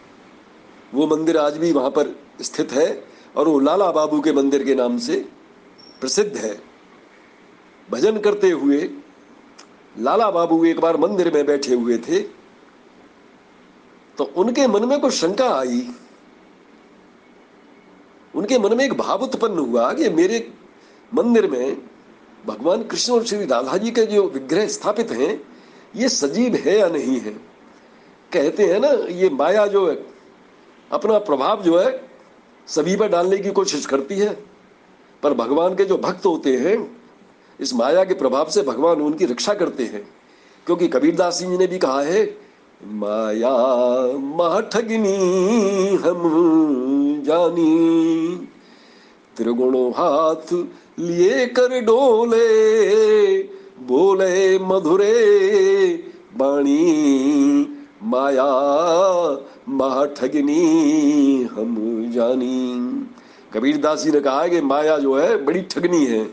वो 0.94 1.06
मंदिर 1.06 1.36
आज 1.36 1.56
भी 1.56 1.72
वहाँ 1.72 1.90
पर 1.90 2.14
स्थित 2.40 2.72
है 2.72 3.04
और 3.36 3.48
वो 3.48 3.58
लाला 3.58 3.90
बाबू 3.90 4.20
के 4.20 4.32
मंदिर 4.32 4.64
के 4.64 4.74
नाम 4.74 4.98
से 4.98 5.28
प्रसिद्ध 6.00 6.36
है। 6.36 6.60
भजन 7.90 8.18
करते 8.18 8.50
हुए 8.50 8.90
लाला 9.98 10.30
बाबू 10.30 10.64
एक 10.64 10.80
बार 10.80 10.96
मंदिर 10.96 11.34
में 11.34 11.46
बैठे 11.46 11.74
हुए 11.74 11.98
थे। 11.98 12.20
तो 14.18 14.24
उनके 14.24 14.66
मन 14.66 14.84
में 14.84 15.00
कुछ 15.00 15.14
शंका 15.14 15.48
आई 15.50 15.90
उनके 18.38 18.58
मन 18.58 18.76
में 18.76 18.84
एक 18.84 18.94
भाव 18.94 19.22
उत्पन्न 19.22 19.58
हुआ 19.58 19.92
कि 19.92 20.08
मेरे 20.08 20.52
मंदिर 21.14 21.50
में 21.50 21.82
भगवान 22.46 22.82
कृष्ण 22.82 23.12
और 23.12 23.24
श्री 23.24 23.46
राधा 23.46 23.76
जी 23.76 23.90
के 23.90 24.06
जो 24.06 24.28
विग्रह 24.28 24.66
स्थापित 24.66 25.10
हैं, 25.10 25.42
ये 25.96 26.08
सजीव 26.08 26.54
है 26.54 26.78
या 26.78 26.88
नहीं 26.88 27.20
है? 27.20 27.30
कहते 28.32 28.66
हैं 28.66 28.80
ना, 28.80 28.88
ये 28.88 29.30
माया 29.30 29.66
जो 29.66 29.88
है, 29.88 30.06
अपना 30.92 31.18
प्रभाव 31.18 31.62
जो 31.62 31.78
है, 31.78 32.08
सभी 32.66 32.96
पर 32.96 33.08
डालने 33.08 33.38
की 33.38 33.50
कोशिश 33.50 33.86
करती 33.86 34.14
है। 34.14 34.44
पर 35.22 35.34
भगवान 35.34 35.74
के 35.74 35.84
जो 35.84 35.98
भक्त 35.98 36.26
होते 36.26 36.56
हैं, 36.56 36.96
इस 37.60 37.74
माया 37.74 38.04
के 38.04 38.14
प्रभाव 38.14 38.48
से 38.48 38.62
भगवान 38.62 39.00
उनकी 39.00 39.24
रक्षा 39.24 39.54
करते 39.54 39.82
हैं। 39.82 40.08
क्योंकि 40.66 40.88
कबीरदास 40.88 41.38
जी 41.38 41.46
ने 41.46 41.66
भी 41.66 41.78
कहा 41.78 42.02
है, 42.02 42.38
माया 42.86 43.56
महठगिनी 44.18 45.16
हम 45.96 47.07
जानी। 47.28 47.74
त्रिगुणों 49.36 49.90
हाथ 49.90 50.52
लिए 50.98 51.46
कर 51.46 51.80
डोले, 51.80 52.48
बोले 53.82 54.58
मधुरे, 54.58 55.14
बाणी 56.36 56.82
माया 58.02 58.48
महठगिनी 59.68 60.62
हम 61.42 61.68
जानी। 62.14 62.58
कबीरदास 63.52 64.04
जी 64.04 64.10
ने 64.10 64.20
कहा 64.20 64.42
है 64.42 64.50
कि 64.50 64.60
माया 64.60 64.98
जो 64.98 65.14
है, 65.14 65.44
बड़ी 65.44 65.62
ठगनी 65.62 66.04
है। 66.06 66.24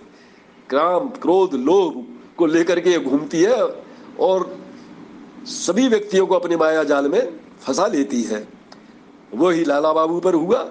काम 0.69 1.09
क्रोध, 1.21 1.53
लोभ 1.53 2.05
को 2.37 2.45
लेकर 2.45 2.79
के 2.79 2.97
घूमती 2.99 3.41
है 3.41 3.63
और 4.19 4.57
सभी 5.45 5.87
व्यक्तियों 5.87 6.27
को 6.27 6.35
अपने 6.35 6.57
माया 6.57 6.83
जाल 6.83 7.09
में 7.09 7.39
फंसा 7.61 7.87
लेती 7.87 8.21
है। 8.21 8.47
वो 9.33 9.49
ही 9.49 9.63
लाला 9.65 9.93
बाबू 9.93 10.19
पर 10.19 10.33
हुआ। 10.33 10.63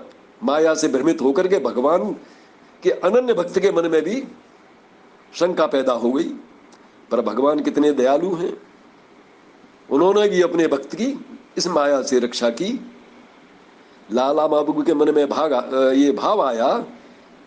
माया 0.44 0.74
से 0.74 0.88
भ्रमित 0.88 1.20
होकर 1.20 1.48
के 1.48 1.58
भगवान 1.58 2.12
के 2.82 2.90
अनन्य 2.90 3.34
भक्त 3.34 3.58
के 3.58 3.70
मन 3.72 3.90
में 3.90 4.02
भी 4.02 4.22
शंका 5.32 5.66
पैदा 5.66 5.92
हो 5.92 6.12
गई, 6.12 6.28
पर 7.10 7.20
भगवान 7.20 7.60
कितने 7.60 7.92
दयालु 7.92 8.34
हैं। 8.34 8.52
उन्होंने 9.90 10.28
भी 10.28 10.42
अपने 10.42 10.66
भक्त 10.66 10.94
की 10.94 11.06
इस 11.56 11.66
माया 11.66 12.02
से 12.02 12.18
रक्षा 12.18 12.50
की। 12.50 12.68
लाला 14.12 14.46
बाबू 14.46 14.82
के 14.82 14.94
मन 14.94 15.14
में 15.14 15.28
भाग 15.28 15.52
ये 15.96 16.10
भाव 16.12 16.42
आया 16.42 16.76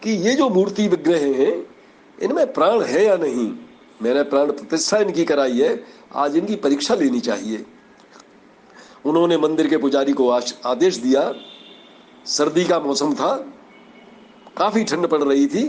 कि 0.02 0.12
ये 0.20 0.34
जो 0.34 0.50
मूर्ति 0.50 0.88
विग्रह 0.88 1.26
हैं, 1.38 1.66
इनमें 2.20 2.54
प्राण 2.54 2.82
है 2.82 3.06
या 3.06 3.16
नहीं? 3.18 3.52
मैंने 4.02 4.24
प्राण 4.24 4.52
प्रतिष्ठा 4.52 4.98
इनकी 4.98 5.26
कराई 5.26 5.60
है, 5.60 5.84
आज 6.16 6.36
इनकी 6.38 6.56
परीक्षा 6.56 6.96
लेनी 6.96 7.20
चाहिए। 7.20 7.66
उन्होंने 9.06 9.38
मंदिर 9.38 9.68
के 9.68 9.78
पुजारी 9.78 10.14
को 10.14 10.30
आदेश 10.66 10.98
दिया 10.98 11.22
सर्दी 12.28 12.64
का 12.66 12.80
मौसम 12.80 13.14
था, 13.14 13.36
काफ़ी 14.58 14.84
ठंड 14.84 15.08
पड़ 15.08 15.24
रही 15.24 15.48
थी। 15.48 15.64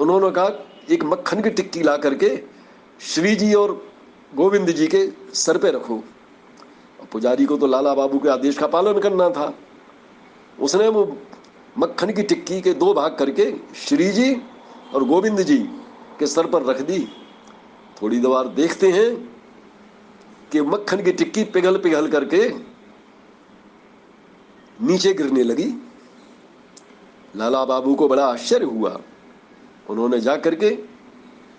उन्होंने 0.00 0.30
कहा, 0.30 0.48
एक 0.90 1.04
मक्खन 1.04 1.42
की 1.42 1.50
टिक्की 1.50 1.82
ला 1.82 1.96
करके 1.96 2.36
श्री 3.00 3.34
जी 3.36 3.52
और 3.54 3.72
गोविंद 4.32 4.70
जी 4.70 4.86
के 4.86 5.06
सर 5.34 5.58
पे 5.58 5.70
रखो। 5.70 6.02
पुजारी 7.12 7.44
को 7.44 7.56
तो 7.56 7.66
लाला 7.66 7.94
बाबू 7.94 8.18
के 8.18 8.28
आदेश 8.28 8.58
का 8.58 8.66
पालन 8.66 8.98
करना 8.98 9.28
था। 9.30 9.52
उसने 10.58 10.88
वो 10.88 11.04
मक्खन 11.78 12.12
की 12.12 12.22
टिक्की 12.22 12.60
के 12.60 12.72
दो 12.74 12.92
भाग 12.94 13.16
करके 13.18 13.52
श्री 13.76 14.10
जी 14.10 14.34
और 14.94 15.04
गोविंद 15.04 15.40
जी 15.40 15.58
के 16.18 16.26
सर 16.26 16.46
पर 16.46 16.62
रख 16.62 16.80
दी। 16.80 16.98
थोड़ी 18.02 18.18
देर 18.18 18.48
देखते 18.48 18.90
हैं 18.90 19.10
कि 20.52 20.60
मक्खन 20.60 21.02
की 21.02 21.12
टिक्की 21.12 21.44
पिघल 21.44 21.78
पिघल 21.78 22.08
करके 22.08 22.48
नीचे 24.82 25.14
गिरने 25.14 25.42
लगी। 25.42 25.72
लाला 27.36 27.64
बाबू 27.64 27.94
को 27.94 28.08
बड़ा 28.08 28.26
आश्चर्य 28.26 28.64
हुआ। 28.64 29.00
उन्होंने 29.90 30.20
जा 30.20 30.36
करके 30.36 30.68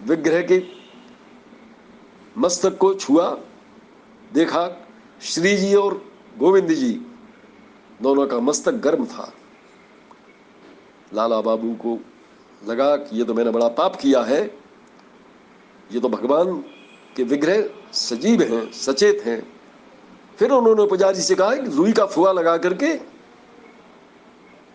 विग्रह 0.03 0.41
के 0.41 0.63
मस्तक 2.37 2.77
को 2.77 2.93
छुआ, 2.93 3.37
देखा, 4.33 4.87
श्री 5.21 5.57
जी 5.57 5.73
और 5.75 6.11
गोविंद 6.39 6.69
जी, 6.69 6.93
दोनों 8.01 8.27
का 8.27 8.39
मस्तक 8.39 8.71
गर्म 8.71 9.05
था। 9.05 9.33
लाला 11.13 11.41
बाबू 11.41 11.73
को 11.75 11.99
लगा 12.69 12.95
कि 12.95 13.17
ये 13.17 13.23
तो 13.23 13.33
मैंने 13.33 13.51
बड़ा 13.51 13.67
पाप 13.67 13.95
किया 13.95 14.21
है। 14.21 14.43
ये 15.91 15.99
तो 15.99 16.09
भगवान 16.09 16.63
के 17.15 17.23
विग्रह 17.23 17.69
सजीव 17.93 18.41
हैं, 18.43 18.71
सचेत 18.71 19.21
हैं। 19.25 19.54
फिर 20.39 20.51
उन्होंने 20.51 20.87
पुजारी 20.87 21.21
से 21.21 21.35
कहा 21.35 21.55
कि 21.55 21.69
रुई 21.69 21.91
का 21.91 22.05
फुआ 22.05 22.31
लगा 22.31 22.57
करके 22.57 22.99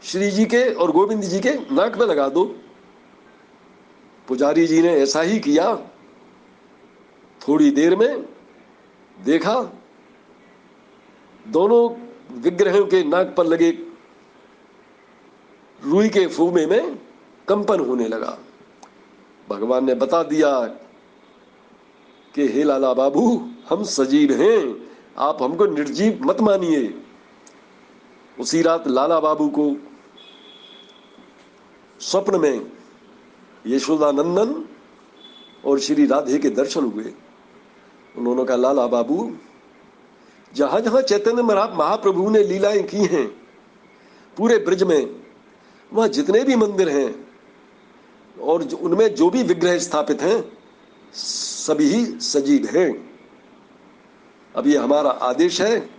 श्री 0.03 0.31
जी 0.31 0.45
के 0.45 0.75
और 0.75 0.91
गोविंद 0.91 1.23
जी 1.23 1.41
के 1.41 1.51
नाक 1.51 1.99
में 1.99 2.07
लगा 2.07 2.29
दो। 2.29 2.45
पुजारी 4.29 4.67
जी 4.67 4.83
ने 4.83 4.89
ऐसा 4.89 5.21
ही 5.21 5.41
किया। 5.41 5.77
थोड़ी 7.49 7.71
देर 7.71 7.97
में 7.97 8.27
देखा, 9.25 9.73
दोनों 11.49 12.11
विग्रहों 12.37 12.87
के 12.87 13.05
नाक 13.05 13.35
पर 13.37 13.47
लगे 13.47 13.71
रुई 15.85 16.09
के 16.09 16.27
फूमे 16.27 16.67
में 16.67 16.99
कंपन 17.49 17.81
होने 17.81 18.09
लगा। 18.09 18.39
भगवान 19.49 19.85
ने 19.85 19.95
बता 19.95 20.23
दिया 20.23 20.67
कि, 22.35 22.49
हे 22.49 22.63
लाला 22.63 22.95
बाबू, 22.95 23.51
हम 23.69 23.85
सजीव 23.85 24.33
हैं। 24.33 24.90
आप 25.21 25.43
हमको 25.43 25.67
निर्जीव 25.67 26.21
मत 26.23 26.41
मानिए। 26.41 27.03
उसी 28.39 28.63
रात 28.63 28.87
लाला 28.89 29.21
बाबू 29.21 29.49
को 29.49 29.77
स्वप्न 32.01 32.41
में 32.41 32.71
यशोदानंदन 33.67 34.65
और 35.65 35.81
श्री 35.81 36.07
राधे 36.07 36.39
के 36.39 36.51
दर्शन 36.51 36.85
हुए। 36.85 37.13
उन्होंने 38.19 38.45
कहा, 38.45 38.57
लाला 38.57 38.87
बाबू 38.87 39.37
जहाँ 40.55 40.81
जहाँ 40.81 41.03
चैतन्य 41.03 41.43
महाप्रभु 41.43 42.31
ने 42.31 42.43
लीलाएँ 42.45 42.83
की 42.83 43.05
हैं, 43.07 43.27
पूरे 44.37 44.59
ब्रज 44.59 44.83
में, 44.83 45.21
वहाँ 45.93 46.09
जितने 46.09 46.43
भी 46.45 46.57
मंदिर 46.57 46.89
हैं 46.89 47.29
और 48.37 48.63
उनमें 48.75 49.15
जो 49.15 49.31
भी 49.31 49.43
विग्रह 49.43 49.79
स्थापित 49.79 50.23
हैं, 50.23 50.53
सभी 51.15 52.05
सजीव 52.21 52.67
हैं। 52.67 53.10
अब 54.55 54.67
ये 54.67 54.77
हमारा 54.77 55.11
आदेश 55.11 55.61
है 55.61 55.91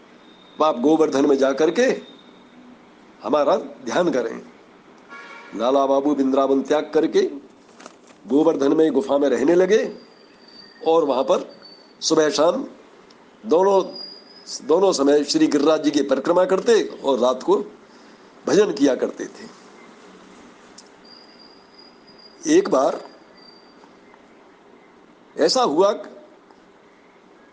आप 0.64 0.80
गोवर्धन 0.80 1.26
में 1.26 1.38
जाकर 1.38 1.72
के 1.72 1.84
हमारा 3.24 3.56
ध्यान 3.86 4.10
करें। 4.12 4.42
लाला 5.56 5.86
बाबू 5.86 6.16
बिंद्रावन 6.16 6.62
त्याग 6.62 6.92
करके 6.94 7.22
गोवर्धन 8.28 8.74
में 8.78 8.92
गुफा 8.94 9.18
में 9.18 9.30
रहने 9.30 9.56
लगे 9.56 9.80
और 10.88 11.06
वहाँ 11.06 11.24
पर 11.24 11.40
सुबह 12.02 12.30
शाम 12.30 12.66
दोनों 13.46 13.82
दोनों 14.68 14.92
समय 14.92 15.24
श्री 15.24 15.48
गिरिराज 15.48 15.84
जी 15.84 15.92
की 15.92 16.02
परिक्रमा 16.04 16.46
करते 16.46 16.82
और 17.04 17.20
रात 17.20 17.44
को 17.44 17.58
भजन 18.48 18.72
किया 18.74 18.96
करते 18.96 19.26
थे। 19.26 19.46
एक 22.58 22.70
बार 22.70 23.00
ऐसा 25.38 25.62
हुआ 25.64 25.92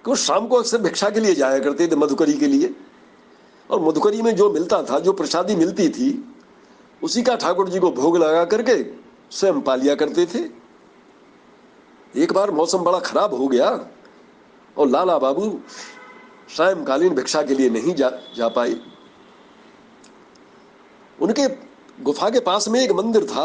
कि 0.09 0.11
वो 0.11 0.17
शाम 0.17 0.47
को 0.49 0.57
अक्सर 0.57 0.79
भिक्षा 0.79 1.11
के 1.11 1.21
लिए 1.21 1.35
जाया 1.35 1.59
करते 1.59 1.87
थे 1.89 1.97
मधुकरी 1.97 2.33
के 2.33 2.47
लिए। 2.47 2.75
और 3.71 3.81
मधुकरी 3.81 4.23
में 4.23 4.37
जो 4.37 4.53
मिलता 4.53 4.83
था, 4.83 4.99
जो 4.99 5.13
प्रसादी 5.13 5.57
मिलती 5.57 5.89
थी, 5.89 6.09
उसी 7.03 7.23
का 7.23 7.35
ठाकुर 7.37 7.69
जी 7.69 7.79
को 7.79 7.91
भोग 7.91 8.17
लगा 8.17 8.45
करके 8.45 8.77
स्वयं 9.31 9.61
पा 9.61 9.75
लिया 9.75 9.95
करते 9.95 10.27
थे। 10.27 10.41
एक 12.23 12.33
बार 12.33 12.51
मौसम 12.51 12.79
बड़ा 12.79 12.99
खराब 12.99 13.35
हो 13.35 13.49
गया 13.49 13.69
और 14.77 14.89
लाला 14.89 15.19
बाबू 15.19 15.61
सायंकालीन 16.57 17.15
भिक्षा 17.15 17.43
के 17.43 17.55
लिए 17.55 17.71
नहीं 17.71 17.95
जा 17.95 18.11
जा 18.37 18.49
पाए। 18.49 18.77
उनके 21.21 21.49
गुफा 22.03 22.31
के 22.31 22.41
पास 22.41 22.69
में 22.69 22.81
एक 22.81 22.93
मंदिर 22.93 23.25
था। 23.25 23.45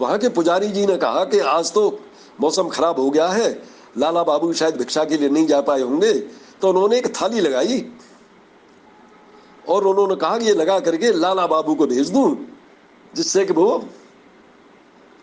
वहाँ 0.00 0.18
के 0.18 0.28
पुजारी 0.28 0.68
जी 0.68 0.86
ने 0.86 0.96
कहा 0.96 1.24
कि 1.24 1.38
आज 1.38 1.72
तो 1.72 2.00
मौसम 2.40 2.68
खराब 2.68 3.00
हो 3.00 3.10
गया 3.10 3.28
है 3.28 3.75
लाला 3.96 4.22
बाबू 4.24 4.52
शायद 4.52 4.76
भिक्षा 4.76 5.04
के 5.04 5.16
लिए 5.16 5.28
नहीं 5.28 5.46
जा 5.46 5.60
पाए 5.60 5.82
होंगे 5.82 6.12
तो 6.60 6.68
उन्होंने 6.68 6.98
एक 6.98 7.06
थाली 7.16 7.40
लगाई। 7.40 7.84
और 9.68 9.86
उन्होंने 9.86 10.16
कहा 10.16 10.38
कि 10.38 10.46
ये 10.46 10.54
लगा 10.54 10.78
करके 10.80 11.12
लाला 11.12 11.46
बाबू 11.46 11.74
को 11.74 11.86
भेज 11.86 12.10
दूँ, 12.10 12.28
जिससे 13.14 13.44
कि 13.44 13.52
वो 13.52 13.84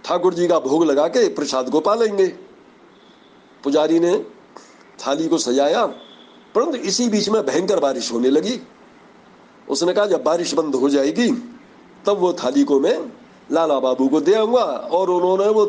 ठाकुर 0.04 0.34
जी 0.34 0.48
का 0.48 0.60
भोग 0.60 0.84
लगा 0.86 1.08
के 1.08 1.28
प्रसाद 1.30 1.70
को 1.70 1.80
पा 1.80 1.94
लेंगे। 1.96 2.28
पुजारी 3.64 4.00
ने 4.00 4.18
थाली 5.00 5.28
को 5.28 5.38
सजाया, 5.38 5.86
परंतु 6.56 6.78
इसी 6.80 7.08
बीच 7.10 7.30
में 7.30 7.42
भयंकर 7.46 7.80
बारिश 7.80 8.12
होने 8.12 8.30
लगी। 8.30 8.60
उसने 9.68 9.94
कहा, 9.94 10.06
जब 10.06 10.24
बारिश 10.24 10.54
बंद 10.54 10.76
हो 10.76 10.90
जाएगी, 10.90 11.30
तब 12.06 12.18
वो 12.20 12.34
थाली 12.34 12.64
को 12.64 12.80
मैं 12.80 12.98
लाला 13.52 13.80
बाबू 13.80 14.08
को 14.08 14.22
दे 14.22 14.34
आऊँगा। 14.34 14.64
और 14.92 15.10
उन्होंने 15.10 15.48
वो 15.50 15.66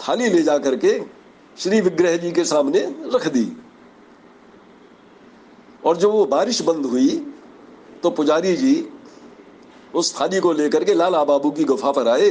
थाली 0.00 0.28
ले 0.28 0.42
जा 0.42 0.58
करके 0.58 0.98
श्री 1.56 1.80
विग्रह 1.80 2.16
जी 2.16 2.30
के 2.32 2.44
सामने 2.44 2.80
रख 3.14 3.26
दी। 3.28 3.46
और 5.84 5.96
जब 5.96 6.10
वो 6.10 6.24
बारिश 6.26 6.60
बंद 6.62 6.86
हुई 6.86 7.08
तो 8.02 8.10
पुजारी 8.10 8.56
जी 8.56 8.74
उस 9.94 10.14
थाली 10.20 10.40
को 10.40 10.52
लेकर 10.52 10.84
के 10.84 10.94
लाला 10.94 11.22
बाबू 11.24 11.50
की 11.50 11.64
गुफा 11.64 11.90
पर 11.92 12.08
आए। 12.08 12.28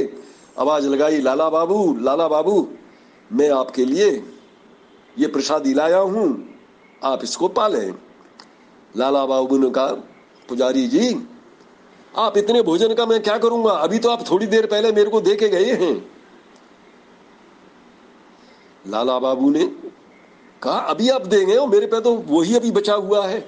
आवाज़ 0.58 0.86
लगाई, 0.88 1.20
लाला 1.20 1.48
बाबू 1.50 1.96
लाला 2.00 2.28
बाबू, 2.28 2.68
मैं 3.30 3.50
आपके 3.50 3.84
लिए 3.84 4.10
ये 5.16 5.26
प्रसादी 5.26 5.74
लाया 5.74 5.98
हूँ, 5.98 6.26
आप 7.02 7.24
इसको 7.24 7.48
पालें। 7.50 7.94
लाला 8.94 9.24
बाबू 9.26 9.58
ने 9.58 9.70
कहा, 9.70 9.86
पुजारी 10.48 10.86
जी, 10.88 11.26
आप 12.14 12.36
इतने 12.38 12.62
भोजन 12.62 12.94
का 12.94 13.06
मैं 13.06 13.22
क्या 13.22 13.36
करूँगा? 13.38 13.72
अभी 13.72 13.98
तो 13.98 14.10
आप 14.10 14.24
थोड़ी 14.30 14.46
देर 14.46 14.66
पहले 14.66 14.92
मेरे 14.92 15.10
को 15.10 15.20
दे 15.20 15.36
के 15.36 15.48
गए 15.48 15.72
हैं। 15.76 15.94
लाला 18.84 19.18
बाबू 19.18 19.50
ने 19.50 19.64
कहा, 20.62 20.78
अभी 20.78 21.08
आप 21.08 21.26
देंगे 21.26 21.56
और 21.56 21.68
मेरे 21.68 21.86
पे 21.86 22.00
तो 22.00 22.14
वही 22.28 22.56
अभी 22.56 22.70
बचा 22.70 22.94
हुआ 22.94 23.26
है। 23.26 23.40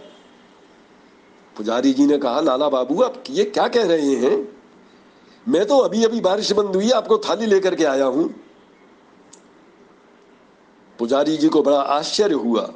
पुजारी 1.57 1.93
जी 1.93 2.07
ने 2.07 2.19
कहा, 2.19 2.41
लाला 2.41 2.69
बाबू, 2.69 3.03
आप 3.03 3.23
ये 3.31 3.45
क्या 3.47 3.67
कह 3.69 3.87
रहे 3.87 4.15
हैं? 4.17 4.37
मैं 5.47 5.65
तो 5.67 5.79
अभी 5.79 6.05
अभी 6.05 6.21
बारिश 6.21 6.53
बंद 6.53 6.75
हुई 6.77 6.91
आपको 6.93 7.19
थाली 7.19 7.47
लेकर 7.47 7.75
के 7.75 7.85
आया 7.85 8.05
हूँ। 8.07 8.29
पुजारी 10.99 11.37
जी 11.37 11.49
को 11.49 11.63
बड़ा 11.63 11.81
आश्चर्य 11.93 12.35
हुआ 12.35 12.69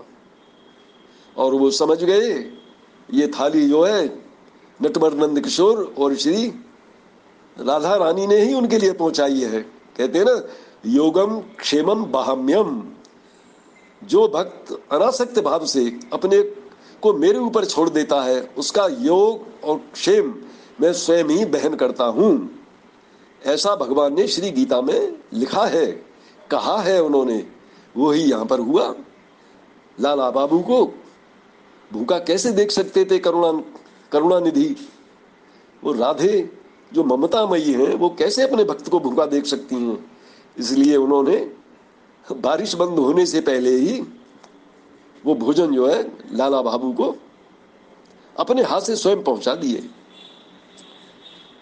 और 1.37 1.55
वो 1.55 1.71
समझ 1.71 2.03
गए, 2.05 2.31
ये 3.09 3.27
थाली 3.31 3.69
जो 3.69 3.83
है 3.85 4.07
नटवर 4.81 5.15
नंद 5.17 5.41
किशोर 5.41 5.95
और 5.99 6.15
श्री 6.17 6.47
राधा 7.57 7.95
रानी 7.97 8.27
ने 8.27 8.37
ही 8.37 8.55
उनके 8.55 8.79
लिए 8.79 8.93
पहुंचाई 8.95 9.41
है। 9.43 9.61
कहते 9.97 10.19
हैं 10.19 10.25
ना 10.25 10.35
योगम 10.87 11.41
क्षेमम 11.59 12.05
बाहम्यम 12.05 12.83
जो 14.03 14.27
भक्त 14.29 14.73
अनासक्त 14.93 15.39
भाव 15.39 15.65
से 15.67 16.01
अपने 16.13 16.43
को 17.03 17.13
मेरे 17.13 17.39
ऊपर 17.39 17.65
छोड़ 17.65 17.89
देता 17.91 18.23
है, 18.23 18.41
उसका 18.59 18.87
योग 18.87 19.65
और 19.65 19.79
क्षेम 19.93 20.35
मैं 20.81 20.93
स्वयं 20.93 21.25
ही 21.25 21.45
बहन 21.45 21.75
करता 21.75 22.05
हूँ। 22.05 22.51
ऐसा 23.47 23.75
भगवान 23.77 24.15
ने 24.15 24.27
श्री 24.29 24.51
गीता 24.51 24.81
में 24.83 25.19
लिखा 25.33 25.65
है, 25.67 25.87
कहा 26.51 26.77
है 26.83 27.03
उन्होंने। 27.03 27.47
वो 27.97 28.11
ही 28.11 28.23
यहाँ 28.23 28.45
पर 28.45 28.61
हुआ। 28.61 28.95
लाला 30.01 30.31
बाबू 30.31 30.59
को 30.59 30.85
भूखा 31.93 32.19
कैसे 32.19 32.53
देख 32.53 32.71
सकते 32.71 33.05
थे 33.05 33.19
करुणा 33.19 33.53
करुणा 34.13 34.41
निधि 34.41 34.77
वो 35.85 35.93
राधे, 35.93 36.51
जो 36.93 37.05
ममतामयी 37.05 37.73
हैं, 37.73 37.95
वो 37.95 38.09
कैसे 38.19 38.43
अपने 38.43 38.65
भक्त 38.65 38.89
को 38.89 39.01
भूखा 39.01 39.27
देख 39.27 39.47
सकती 39.47 39.77
हैं? 39.77 40.18
इसलिए 40.59 40.97
उन्होंने 40.97 41.37
बारिश 42.25 42.75
बंद 42.75 42.99
होने 42.99 43.27
से 43.27 43.41
पहले 43.41 43.71
ही 43.71 44.01
वो 45.27 45.35
भोजन 45.35 45.75
जो 45.75 45.87
है 45.87 46.03
लाला 46.33 46.63
बाबू 46.63 46.93
को 46.93 47.17
अपने 48.37 48.63
हाथ 48.63 48.81
से 48.81 48.97
स्वयं 48.97 49.23
पहुँचा 49.23 49.55
दिए। 49.55 49.89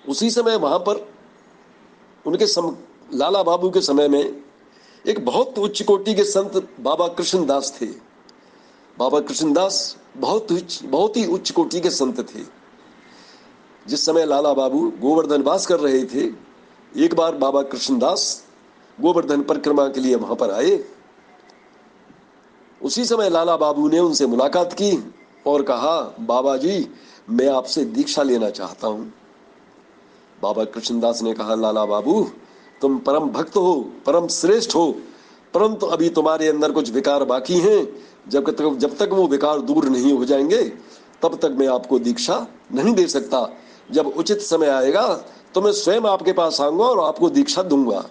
उसी 0.08 0.30
समय 0.30 0.56
वहाँ 0.56 0.78
पर 0.78 1.06
उनके 2.26 2.46
सम, 2.46 2.76
लाला 3.14 3.42
बाबू 3.42 3.70
के 3.70 3.80
समय 3.80 4.08
में 4.08 4.42
एक 5.06 5.24
बहुत 5.24 5.58
उच्च 5.58 5.82
कोटि 5.82 6.14
के 6.14 6.24
संत 6.24 6.68
बाबा 6.80 7.08
कृष्णदास 7.08 7.78
थे। 7.80 7.86
बाबा 8.98 9.20
कृष्णदास 9.20 9.96
बहुत 10.16 10.52
उच्च 10.52 10.80
बहुत 10.84 11.16
ही 11.16 11.26
उच्च 11.26 11.50
कोटि 11.50 11.80
के 11.80 11.90
संत 11.90 12.20
थे। 12.34 12.42
जिस 13.86 14.06
समय 14.06 14.26
लाला 14.26 14.52
बाबू 14.52 14.90
गोवर्धन 15.00 15.42
वास 15.42 15.66
कर 15.66 15.80
रहे 15.80 16.04
थे 16.04 16.30
एक 17.04 17.14
बार 17.14 17.34
बाबा 17.34 17.62
कृष्णदास 17.62 18.45
गोवर्धन 18.98 19.42
परिक्रमा 19.42 19.88
के 19.88 20.00
लिए 20.00 20.14
वहाँ 20.14 20.36
पर 20.36 20.50
आए। 20.50 20.78
उसी 22.80 23.04
समय 23.04 23.30
लाला 23.30 23.56
बाबू 23.56 23.88
ने 23.88 23.98
उनसे 23.98 24.26
मुलाकात 24.26 24.72
की 24.72 25.12
और 25.46 25.62
कहा, 25.62 26.00
बाबा 26.20 26.56
जी, 26.56 26.88
मैं 27.30 27.48
आपसे 27.48 27.84
दीक्षा 27.84 28.22
लेना 28.22 28.50
चाहता 28.50 28.86
हूँ। 28.86 29.12
बाबा 30.42 30.64
कृष्णदास 30.64 31.22
ने 31.22 31.32
कहा, 31.32 31.54
लाला 31.54 31.84
बाबू, 31.84 32.22
तुम 32.80 32.98
परम 32.98 33.28
भक्त 33.28 33.56
हो, 33.56 33.74
परम 34.06 34.26
श्रेष्ठ 34.28 34.74
हो, 34.74 34.90
परंतु 35.54 35.86
अभी 35.86 36.08
तुम्हारे 36.08 36.48
अंदर 36.48 36.72
कुछ 36.72 36.90
विकार 36.90 37.24
बाकी 37.24 37.58
हैं। 37.60 37.88
जब 38.28 38.50
तक 38.50 38.76
जब 38.78 38.96
तक 38.96 39.08
वो 39.12 39.26
विकार 39.26 39.60
दूर 39.60 39.88
नहीं 39.88 40.12
हो 40.12 40.24
जाएँगे, 40.24 40.62
तब 41.22 41.38
तक 41.42 41.56
मैं 41.58 41.68
आपको 41.68 41.98
दीक्षा 41.98 42.46
नहीं 42.74 42.94
दे 42.94 43.06
सकता। 43.06 43.48
जब 43.90 44.06
उचित 44.06 44.40
समय 44.40 44.68
आएगा 44.68 45.06
तो 45.54 45.60
मैं 45.60 45.72
स्वयं 45.72 46.02
आपके 46.02 46.32
पास 46.32 46.60
आऊँगा 46.60 46.84
और 46.84 47.00
आपको 47.00 47.30
दीक्षा 47.30 47.62
दूँगा। 47.62 48.04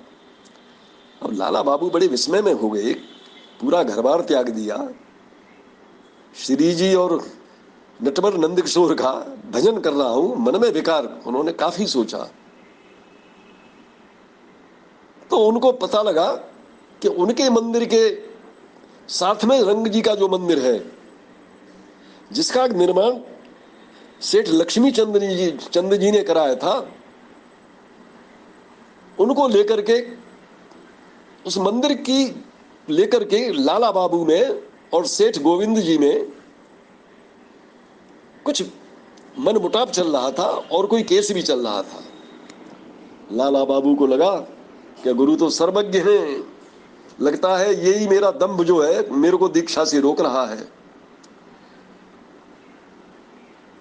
अब 1.22 1.34
लाला 1.34 1.62
बाबू 1.64 1.90
बड़े 1.90 2.08
विस्मय 2.08 2.42
में 2.42 2.54
हो 2.54 2.70
गए। 2.70 2.94
पूरा 3.62 3.82
घर 3.84 4.02
बार 4.02 4.22
त्याग 4.22 4.50
दिया। 4.50 4.78
श्री 6.36 6.74
जी 6.74 6.94
और 6.96 7.22
नटवर 8.00 8.38
नंद 8.38 8.62
किशोर 8.62 8.94
का 8.94 9.12
भजन 9.52 9.80
कर 9.80 9.94
रहा 9.94 10.08
हूँ। 10.08 10.36
मन 10.38 10.60
में 10.62 10.70
विकार, 10.70 11.06
उन्होंने 11.28 11.52
काफ़ी 11.54 11.86
सोचा। 11.88 12.18
तो 15.30 15.38
उनको 15.38 15.72
पता 15.72 16.02
लगा 16.02 16.32
कि 17.02 17.08
उनके 17.08 17.50
मंदिर 17.50 17.86
के 17.86 18.04
साथ 19.10 19.46
में 19.46 19.60
रंग 19.62 19.88
जी 19.88 20.02
का 20.02 20.16
जो 20.16 20.28
मंदिर 20.28 20.60
है, 20.60 20.78
जिसका 22.32 22.68
निर्माण 22.68 23.20
सेठ 24.22 24.50
लक्ष्मी 24.50 24.92
चंद 24.92 25.18
जी 25.20 25.50
चंद 25.52 25.96
जी 25.96 26.12
ने 26.12 26.22
कराया 26.24 26.56
था, 26.56 26.76
उनको 29.18 29.48
लेकर 29.48 29.82
के 29.82 30.00
उस 31.46 31.58
मंदिर 31.58 31.94
की 31.94 32.44
लेकर 32.90 33.24
के 33.24 33.52
लाला 33.54 33.92
बाबू 33.92 34.26
में 34.26 34.64
और 34.94 35.06
सेठ 35.06 35.38
गोविंद 35.42 35.80
जी 35.80 35.98
में 35.98 36.32
कुछ 38.46 38.64
मन 39.40 39.58
मुटाव 39.58 39.90
चल 39.90 40.08
रहा 40.08 40.32
था 40.32 40.48
और 40.72 40.86
कोई 40.86 41.04
केस 41.04 41.32
भी 41.32 41.42
चल 41.42 41.60
रहा 41.60 41.82
था। 41.82 42.04
लाला 43.32 43.64
बाबू 43.66 43.96
को 43.96 44.08
लगा 44.08 44.36
कि 45.04 45.14
गुरु 45.14 45.36
तो 45.36 45.50
सर्वज्ञ 45.50 46.00
हैं। 46.00 46.44
लगता 47.22 47.58
है 47.58 47.74
यही 47.86 48.08
मेरा 48.08 48.32
दम्भ 48.32 48.64
जो 48.64 48.82
है, 48.82 49.10
मेरे 49.10 49.38
को 49.38 49.48
दीक्षा 49.48 49.86
से 49.86 50.00
रोक 50.00 50.22
रहा 50.22 50.46
है। 50.46 50.68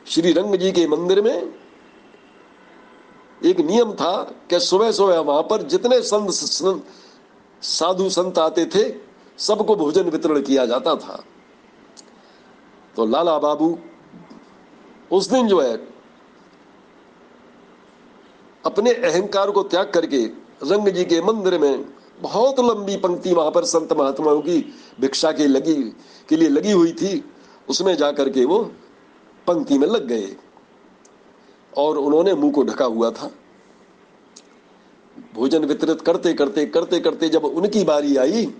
श्री 0.07 0.33
रंग 0.33 0.55
जी 0.55 0.72
के 0.72 0.87
मंदिर 0.88 1.22
में 1.22 1.55
एक 3.44 3.61
नियम 3.61 3.92
था 3.92 4.22
कि 4.50 4.61
सुबह 4.61 4.92
सुबह 4.92 5.18
वहाँ 5.20 5.42
पर 5.42 5.62
जितने 5.62 6.00
संत 6.03 6.85
साधु 7.64 8.11
संत 8.11 8.38
आते 8.38 8.66
थे, 8.66 8.94
सबको 9.38 9.77
भोजन 9.77 10.03
वितरण 10.03 10.42
किया 10.42 10.66
जाता 10.66 10.94
था। 10.94 11.24
तो 12.96 13.07
लाला 13.07 13.38
बाबू, 13.38 13.79
उस 15.12 15.31
दिन 15.31 15.48
जो 15.48 15.61
है, 15.61 15.88
अपने 18.64 18.92
अहंकार 18.92 19.50
को 19.50 19.62
त्याग 19.62 19.90
करके 19.90 20.24
रंग 20.62 20.88
जी 20.88 21.05
के 21.05 21.22
मंदिर 21.22 21.59
में 21.59 21.85
बहुत 22.20 22.61
लंबी 22.61 22.96
पंक्ति 22.96 23.35
वहाँ 23.35 23.50
पर 23.50 23.64
संत 23.64 23.92
महात्माओं 23.92 24.40
की 24.40 24.74
भिक्षा 25.00 25.33
के 25.33 25.46
लगी, 25.46 25.74
के 26.29 26.37
लिए 26.37 26.48
लगी 26.48 26.72
हुई 26.72 26.92
थी, 26.92 27.24
उसमें 27.68 27.96
जाकर 27.96 28.29
के 28.29 28.44
वो 28.44 28.59
पंक्ति 29.46 29.79
में 29.79 29.88
लग 29.88 30.07
गए। 30.07 30.37
और 31.79 31.98
उन्होंने 31.98 32.35
मुँह 32.35 32.53
को 32.53 32.62
ढका 32.62 32.85
हुआ 32.85 33.11
था। 33.11 33.31
भोजन 35.35 35.64
वितरित 35.64 36.00
करते 36.00 36.35
करते 36.35 36.66
करते 36.66 37.00
करते 37.00 37.29
जब 37.29 37.44
उनकी 37.44 37.85
बारी 37.85 38.16
आई 38.16 38.55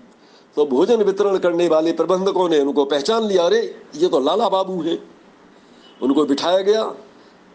तो 0.55 0.65
भोजन 0.65 0.95
वितरण 0.95 1.37
करने 1.37 1.67
वाले 1.67 1.91
प्रबंधकों 1.91 2.49
ने 2.49 2.59
उनको 2.59 2.85
पहचान 2.85 3.23
लिया, 3.23 3.43
अरे, 3.43 3.75
ये 3.95 4.07
तो 4.07 4.19
लाला 4.19 4.49
बाबू 4.49 4.81
है। 4.81 4.99
उनको 6.01 6.25
बिठाया 6.25 6.59
गया। 6.59 6.93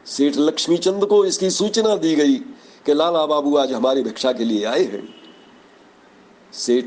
सेठ 0.07 0.35
लक्ष्मी 0.37 0.79
चंद 0.79 1.07
को 1.07 1.25
इसकी 1.25 1.51
सूचना 1.51 1.97
दी 1.97 2.15
गई 2.15 2.35
कि 2.87 2.95
लाला 2.95 3.27
बाबू 3.27 3.57
आज 3.57 3.73
हमारी 3.73 4.03
भिक्षा 4.03 4.33
के 4.33 4.45
लिए 4.45 4.65
आए 4.65 4.85
हैं। 4.85 5.15
सेठ 6.53 6.87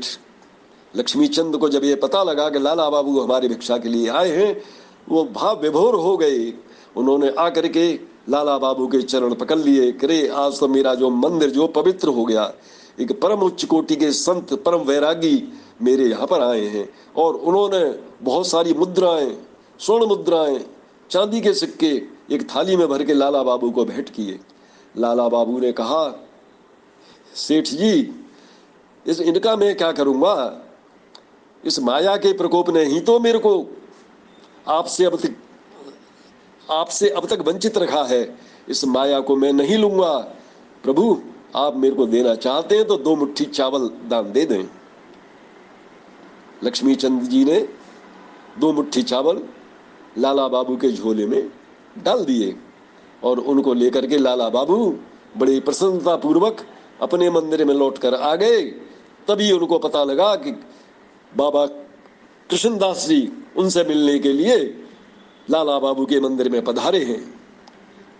लक्ष्मी 0.96 1.28
चंद 1.28 1.56
को 1.56 1.68
जब 1.68 1.84
ये 1.84 1.94
पता 1.94 2.22
लगा 2.22 2.50
कि 2.50 2.58
लाला 2.58 2.90
बाबू 2.90 3.20
हमारी 3.20 3.48
भिक्षा 3.48 3.78
के 3.78 3.88
लिए 3.88 4.08
आए 4.08 4.30
हैं, 4.30 4.62
वो 5.08 5.24
भाव 5.24 5.60
विभोर 5.62 5.94
हो 5.94 6.16
गए। 6.16 6.52
उन्होंने 6.96 7.32
आकर 7.38 7.68
के 7.68 8.13
लाला 8.28 8.58
बाबू 8.58 8.86
के 8.86 9.02
चरण 9.02 9.34
पकड़ 9.34 9.58
लिए, 9.58 9.92
करे 9.92 10.28
आज 10.28 10.58
तो 10.60 10.68
मेरा 10.68 10.94
जो 10.94 11.10
मंदिर, 11.10 11.50
जो 11.50 11.66
पवित्र 11.66 12.08
हो 12.08 12.24
गया, 12.24 12.52
एक 13.00 13.20
परम 13.20 13.40
उच्च 13.40 13.64
कोटि 13.64 13.96
के 13.96 14.10
संत, 14.12 14.54
परम 14.54 14.80
वैरागी 14.80 15.52
मेरे 15.82 16.04
यहाँ 16.04 16.26
पर 16.26 16.42
आए 16.42 16.66
हैं। 16.66 16.88
और 17.16 17.34
उन्होंने 17.34 17.98
बहुत 18.22 18.46
सारी 18.46 18.74
मुद्राएँ, 18.74 19.36
स्वर्ण 19.78 20.06
मुद्राएँ, 20.06 20.58
चांदी 21.10 21.40
के 21.40 21.54
सिक्के, 21.54 21.92
एक 22.30 22.48
थाली 22.50 22.76
में 22.76 22.88
भर 22.88 23.04
के 23.04 23.14
लाला 23.14 23.42
बाबू 23.42 23.70
को 23.70 23.84
भेंट 23.84 24.10
किए। 24.10 24.38
लाला 24.96 25.28
बाबू 25.28 25.58
ने 25.58 25.72
कहा, 25.72 26.26
सेठ 27.34 27.64
जी, 27.64 28.14
इस 29.06 29.20
इनका 29.20 29.56
मैं 29.56 29.74
क्या 29.76 29.92
करूँगा? 29.92 30.60
इस 31.64 31.78
माया 31.80 32.16
के 32.16 32.32
प्रकोप 32.32 32.70
ने 32.70 32.84
ही 32.84 33.00
तो 33.00 33.20
मेरे 33.20 33.38
को 33.38 33.66
आपसे 34.68 35.04
अब 35.04 35.18
आपसे 36.70 37.08
अब 37.10 37.26
तक 37.26 37.44
वंचित 37.46 37.78
रखा 37.78 38.02
है। 38.04 38.22
इस 38.68 38.84
माया 38.84 39.20
को 39.20 39.36
मैं 39.36 39.52
नहीं 39.52 39.78
लूँगा। 39.78 40.12
प्रभु, 40.84 41.20
आप 41.56 41.76
मेरे 41.76 41.94
को 41.94 42.06
देना 42.06 42.34
चाहते 42.34 42.76
हैं 42.76 42.84
तो 42.84 42.96
दो 42.96 43.16
मुट्ठी 43.16 43.44
चावल 43.44 43.88
दान 44.08 44.32
दे 44.32 44.44
दें। 44.46 44.64
लक्ष्मी 46.64 46.94
चंद 46.94 47.22
जी 47.22 47.44
ने 47.44 47.60
दो 48.58 48.72
मुट्ठी 48.72 49.02
चावल 49.02 49.42
लाला 50.18 50.46
बाबू 50.48 50.76
के 50.76 50.90
झोले 50.92 51.26
में 51.26 51.50
डाल 52.04 52.24
दिए 52.24 52.54
और 53.22 53.38
उनको 53.38 53.74
लेकर 53.74 54.06
के 54.06 54.18
लाला 54.18 54.48
बाबू 54.48 54.76
बड़ी 55.36 55.60
प्रसन्नता 55.60 56.16
पूर्वक 56.16 56.66
अपने 57.02 57.30
मंदिर 57.30 57.64
में 57.64 57.74
लौट 57.74 57.98
कर 57.98 58.14
आ 58.14 58.34
गए। 58.36 58.62
तभी 59.28 59.50
उनको 59.52 59.78
पता 59.78 60.04
लगा 60.04 60.34
कि 60.36 60.50
बाबा 61.36 61.66
कृष्णदास 62.50 63.06
जी 63.08 63.20
उनसे 63.56 63.84
मिलने 63.84 64.18
के 64.18 64.32
लिए 64.32 64.56
लाला 65.50 65.78
बाबू 65.78 66.06
के 66.06 66.20
मंदिर 66.20 66.48
में 66.48 66.64
पधारे 66.64 67.04
हैं। 67.04 67.40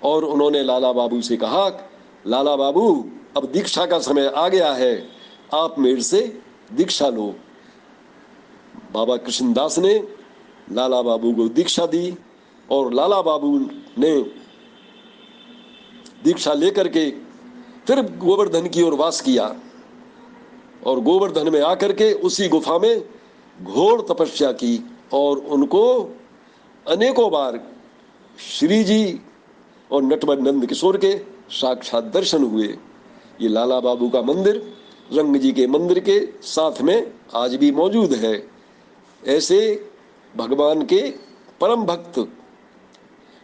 और 0.03 0.25
उन्होंने 0.25 0.63
लाला 0.63 0.93
बाबू 0.93 1.21
से 1.21 1.37
कहा, 1.37 1.91
लाला 2.27 2.57
बाबू, 2.57 3.09
अब 3.37 3.45
दीक्षा 3.53 3.87
का 3.87 3.99
समय 3.99 4.27
आ 4.27 4.49
गया 4.49 4.73
है। 4.73 5.09
आप 5.55 5.79
मेरे 5.79 6.03
से 6.03 6.41
दीक्षा 6.73 7.09
लो। 7.09 7.35
बाबा 8.93 9.17
कृष्णदास 9.17 9.79
ने 9.79 10.09
लाला 10.73 11.03
बाबू 11.03 11.33
को 11.33 11.49
दीक्षा 11.49 11.87
दी 11.87 12.17
और 12.71 12.93
लाला 12.95 13.23
बाबू 13.23 13.59
ने 13.99 14.21
दीक्षा 16.25 16.53
लेकर 16.53 16.89
के 16.89 17.11
फिर 17.87 18.01
गोवर्धन 18.01 18.69
की 18.69 18.83
ओर 18.83 18.95
वास 18.95 19.21
किया। 19.21 19.57
और 20.87 21.01
गोवर्धन 21.01 21.53
में 21.53 21.61
आकर 21.61 21.93
के 21.93 22.13
उसी 22.13 22.49
गुफा 22.49 22.79
में 22.79 23.09
घोर 23.63 24.07
तपस्या 24.11 24.53
की 24.53 24.91
और 25.13 25.39
उनको 25.39 26.17
अनेकों 26.87 27.31
बार 27.31 27.61
श्री 28.39 28.83
जी 28.85 29.21
और 29.91 30.03
नटवर 30.03 30.39
नंद 30.39 30.67
किशोर 30.67 30.97
के 30.97 31.13
साक्षात 31.51 32.05
दर्शन 32.05 32.43
हुए। 32.43 32.67
ये 33.41 33.49
लाला 33.49 33.81
बाबू 33.81 34.09
का 34.09 34.23
मंदिर, 34.23 34.57
रंग 35.13 35.37
जी 35.37 35.53
के 35.53 35.67
मंदिर 35.67 35.99
के 35.99 36.19
साथ 36.43 36.83
में 36.83 37.13
आज 37.35 37.55
भी 37.55 37.71
मौजूद 37.73 38.13
है। 38.13 38.35
ऐसे 39.23 39.91
भगवान 40.37 40.83
के 40.83 41.01
परम 41.61 41.85
भक्त 41.85 42.29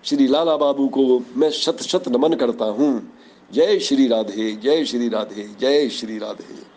श्री 0.05 0.27
लाला 0.27 0.57
बाबू 0.57 0.89
को 0.89 1.23
मैं 1.37 1.51
शत 1.51 1.83
शत 1.83 2.09
नमन 2.09 2.35
करता 2.35 2.65
हूँ। 2.65 2.93
जय 3.53 3.79
श्री 3.79 4.09
राधे, 4.09 4.53
जय 4.53 4.85
श्री 4.85 5.09
राधे, 5.09 5.49
जय 5.61 5.89
श्री 5.89 6.19
राधे। 6.19 6.70